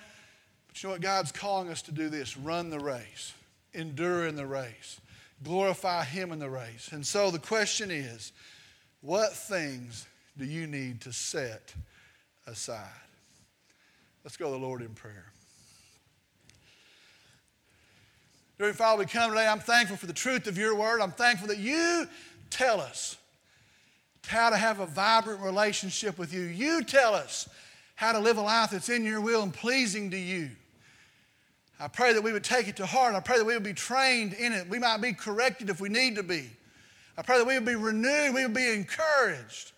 But 0.67 0.83
you 0.83 0.89
know 0.89 0.95
what? 0.95 1.01
God's 1.01 1.31
calling 1.31 1.69
us 1.69 1.83
to 1.83 1.93
do 1.93 2.09
this 2.09 2.37
run 2.37 2.71
the 2.71 2.81
race, 2.81 3.33
endure 3.73 4.27
in 4.27 4.35
the 4.35 4.47
race, 4.47 5.01
glorify 5.45 6.05
Him 6.05 6.33
in 6.33 6.41
the 6.41 6.51
race. 6.51 6.91
And 6.93 7.07
so 7.07 7.31
the 7.31 7.39
question 7.39 7.91
is, 7.91 8.33
what 9.01 9.33
things 9.33 10.07
do 10.37 10.45
you 10.45 10.67
need 10.67 11.03
to 11.03 11.13
set 11.13 11.73
aside? 12.47 12.89
Let's 14.25 14.37
go 14.37 14.47
to 14.47 14.51
the 14.53 14.59
Lord 14.59 14.83
in 14.83 14.91
prayer. 14.91 15.33
Dear 18.59 18.73
Father, 18.73 18.99
we 18.99 19.07
come 19.07 19.31
today. 19.31 19.47
I'm 19.47 19.61
thankful 19.61 19.97
for 19.97 20.07
the 20.07 20.13
truth 20.13 20.49
of 20.49 20.59
your 20.59 20.75
word. 20.75 21.01
I'm 21.01 21.13
thankful 21.13 21.47
that 21.47 21.59
you 21.59 22.09
tell 22.51 22.81
us 22.81 23.17
how 24.27 24.51
to 24.51 24.57
have 24.57 24.81
a 24.81 24.87
vibrant 24.87 25.41
relationship 25.41 26.19
with 26.19 26.35
you. 26.35 26.41
You 26.41 26.83
tell 26.83 27.15
us 27.15 27.49
how 27.95 28.11
to 28.11 28.19
live 28.19 28.37
a 28.37 28.43
life 28.43 28.71
that's 28.71 28.89
in 28.89 29.05
your 29.05 29.21
will 29.21 29.45
and 29.45 29.55
pleasing 29.55 30.11
to 30.11 30.19
you. 30.19 30.51
I 31.79 31.87
pray 31.87 32.13
that 32.13 32.21
we 32.21 32.33
would 32.33 32.43
take 32.43 32.67
it 32.67 32.75
to 32.79 32.87
heart. 32.87 33.15
I 33.15 33.21
pray 33.21 33.39
that 33.39 33.45
we 33.45 33.55
would 33.55 33.63
be 33.63 33.75
trained 33.75 34.33
in 34.33 34.53
it. 34.53 34.69
We 34.69 34.81
might 34.81 35.01
be 35.01 35.13
corrected 35.13 35.71
if 35.71 35.81
we 35.81 35.89
need 35.89 36.17
to 36.17 36.25
be. 36.25 36.51
I 37.17 37.23
pray 37.23 37.39
that 37.39 37.47
we 37.47 37.55
would 37.55 37.65
be 37.65 37.77
renewed, 37.77 38.35
we 38.35 38.43
would 38.43 38.55
be 38.55 38.73
encouraged. 38.73 39.71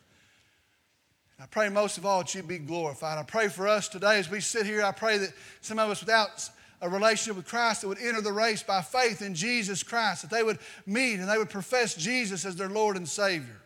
I 1.39 1.45
pray 1.51 1.69
most 1.69 1.99
of 1.99 2.07
all 2.07 2.21
that 2.21 2.35
you'd 2.35 2.49
be 2.49 2.59
glorified. 2.59 3.19
I 3.19 3.25
pray 3.25 3.49
for 3.49 3.69
us 3.69 3.89
today 3.89 4.19
as 4.19 4.31
we 4.31 4.41
sit 4.41 4.65
here. 4.65 4.83
I 4.83 4.93
pray 4.93 5.19
that 5.19 5.35
some 5.61 5.79
of 5.79 5.91
us 5.91 6.01
without 6.01 6.49
a 6.83 6.89
relationship 6.89 7.37
with 7.37 7.47
Christ 7.47 7.83
that 7.83 7.89
would 7.89 7.99
enter 7.99 8.21
the 8.21 8.33
race 8.33 8.63
by 8.63 8.81
faith 8.81 9.23
in 9.23 9.35
Jesus 9.35 9.83
Christ, 9.83 10.23
that 10.23 10.31
they 10.31 10.43
would 10.43 10.59
meet 10.87 11.15
and 11.15 11.29
they 11.29 11.39
would 11.39 11.51
profess 11.51 11.95
Jesus 11.95 12.45
as 12.45 12.57
their 12.57 12.71
Lord 12.71 12.97
and 12.97 13.09
Savior. 13.09 13.61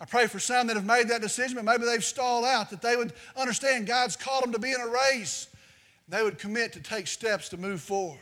I 0.00 0.04
pray 0.04 0.26
for 0.26 0.40
some 0.40 0.66
that 0.66 0.76
have 0.76 0.84
made 0.84 1.08
that 1.08 1.20
decision, 1.20 1.56
but 1.56 1.64
maybe 1.64 1.84
they've 1.84 2.02
stalled 2.02 2.44
out, 2.44 2.70
that 2.70 2.82
they 2.82 2.96
would 2.96 3.12
understand 3.36 3.86
God's 3.86 4.16
called 4.16 4.44
them 4.44 4.52
to 4.52 4.58
be 4.58 4.72
in 4.72 4.80
a 4.80 4.88
race. 4.88 5.48
They 6.08 6.22
would 6.22 6.38
commit 6.38 6.72
to 6.72 6.80
take 6.80 7.06
steps 7.06 7.48
to 7.50 7.56
move 7.56 7.80
forward. 7.80 8.18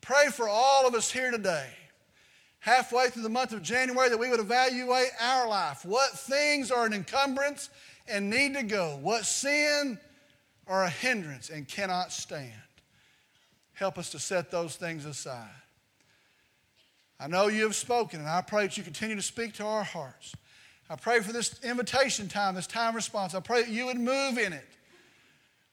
Pray 0.00 0.28
for 0.30 0.48
all 0.48 0.86
of 0.86 0.94
us 0.94 1.10
here 1.10 1.30
today, 1.30 1.68
halfway 2.60 3.08
through 3.10 3.22
the 3.24 3.28
month 3.28 3.52
of 3.52 3.62
January, 3.62 4.08
that 4.08 4.18
we 4.18 4.30
would 4.30 4.40
evaluate 4.40 5.10
our 5.20 5.48
life. 5.48 5.84
What 5.84 6.18
things 6.18 6.70
are 6.70 6.86
an 6.86 6.94
encumbrance 6.94 7.68
and 8.06 8.30
need 8.30 8.54
to 8.54 8.62
go? 8.62 8.98
What 9.02 9.26
sin 9.26 9.98
are 10.66 10.84
a 10.84 10.90
hindrance 10.90 11.50
and 11.50 11.68
cannot 11.68 12.10
stand? 12.10 12.52
Help 13.74 13.98
us 13.98 14.10
to 14.10 14.18
set 14.18 14.50
those 14.50 14.76
things 14.76 15.04
aside. 15.04 15.48
I 17.20 17.26
know 17.26 17.48
you 17.48 17.62
have 17.64 17.74
spoken, 17.74 18.20
and 18.20 18.28
I 18.28 18.40
pray 18.40 18.64
that 18.64 18.76
you 18.76 18.82
continue 18.82 19.16
to 19.16 19.22
speak 19.22 19.54
to 19.54 19.64
our 19.64 19.84
hearts. 19.84 20.34
I 20.90 20.96
pray 20.96 21.20
for 21.20 21.32
this 21.32 21.58
invitation 21.62 22.28
time, 22.28 22.54
this 22.54 22.66
time 22.66 22.94
response. 22.94 23.34
I 23.34 23.40
pray 23.40 23.62
that 23.62 23.70
you 23.70 23.86
would 23.86 23.98
move 23.98 24.38
in 24.38 24.52
it. 24.52 24.68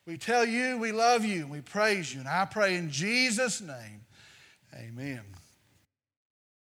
We 0.05 0.17
tell 0.17 0.45
you 0.45 0.77
we 0.77 0.91
love 0.91 1.25
you 1.25 1.41
and 1.41 1.51
we 1.51 1.61
praise 1.61 2.13
you. 2.13 2.19
And 2.21 2.29
I 2.29 2.45
pray 2.45 2.75
in 2.75 2.89
Jesus' 2.89 3.61
name, 3.61 4.01
amen. 4.75 5.21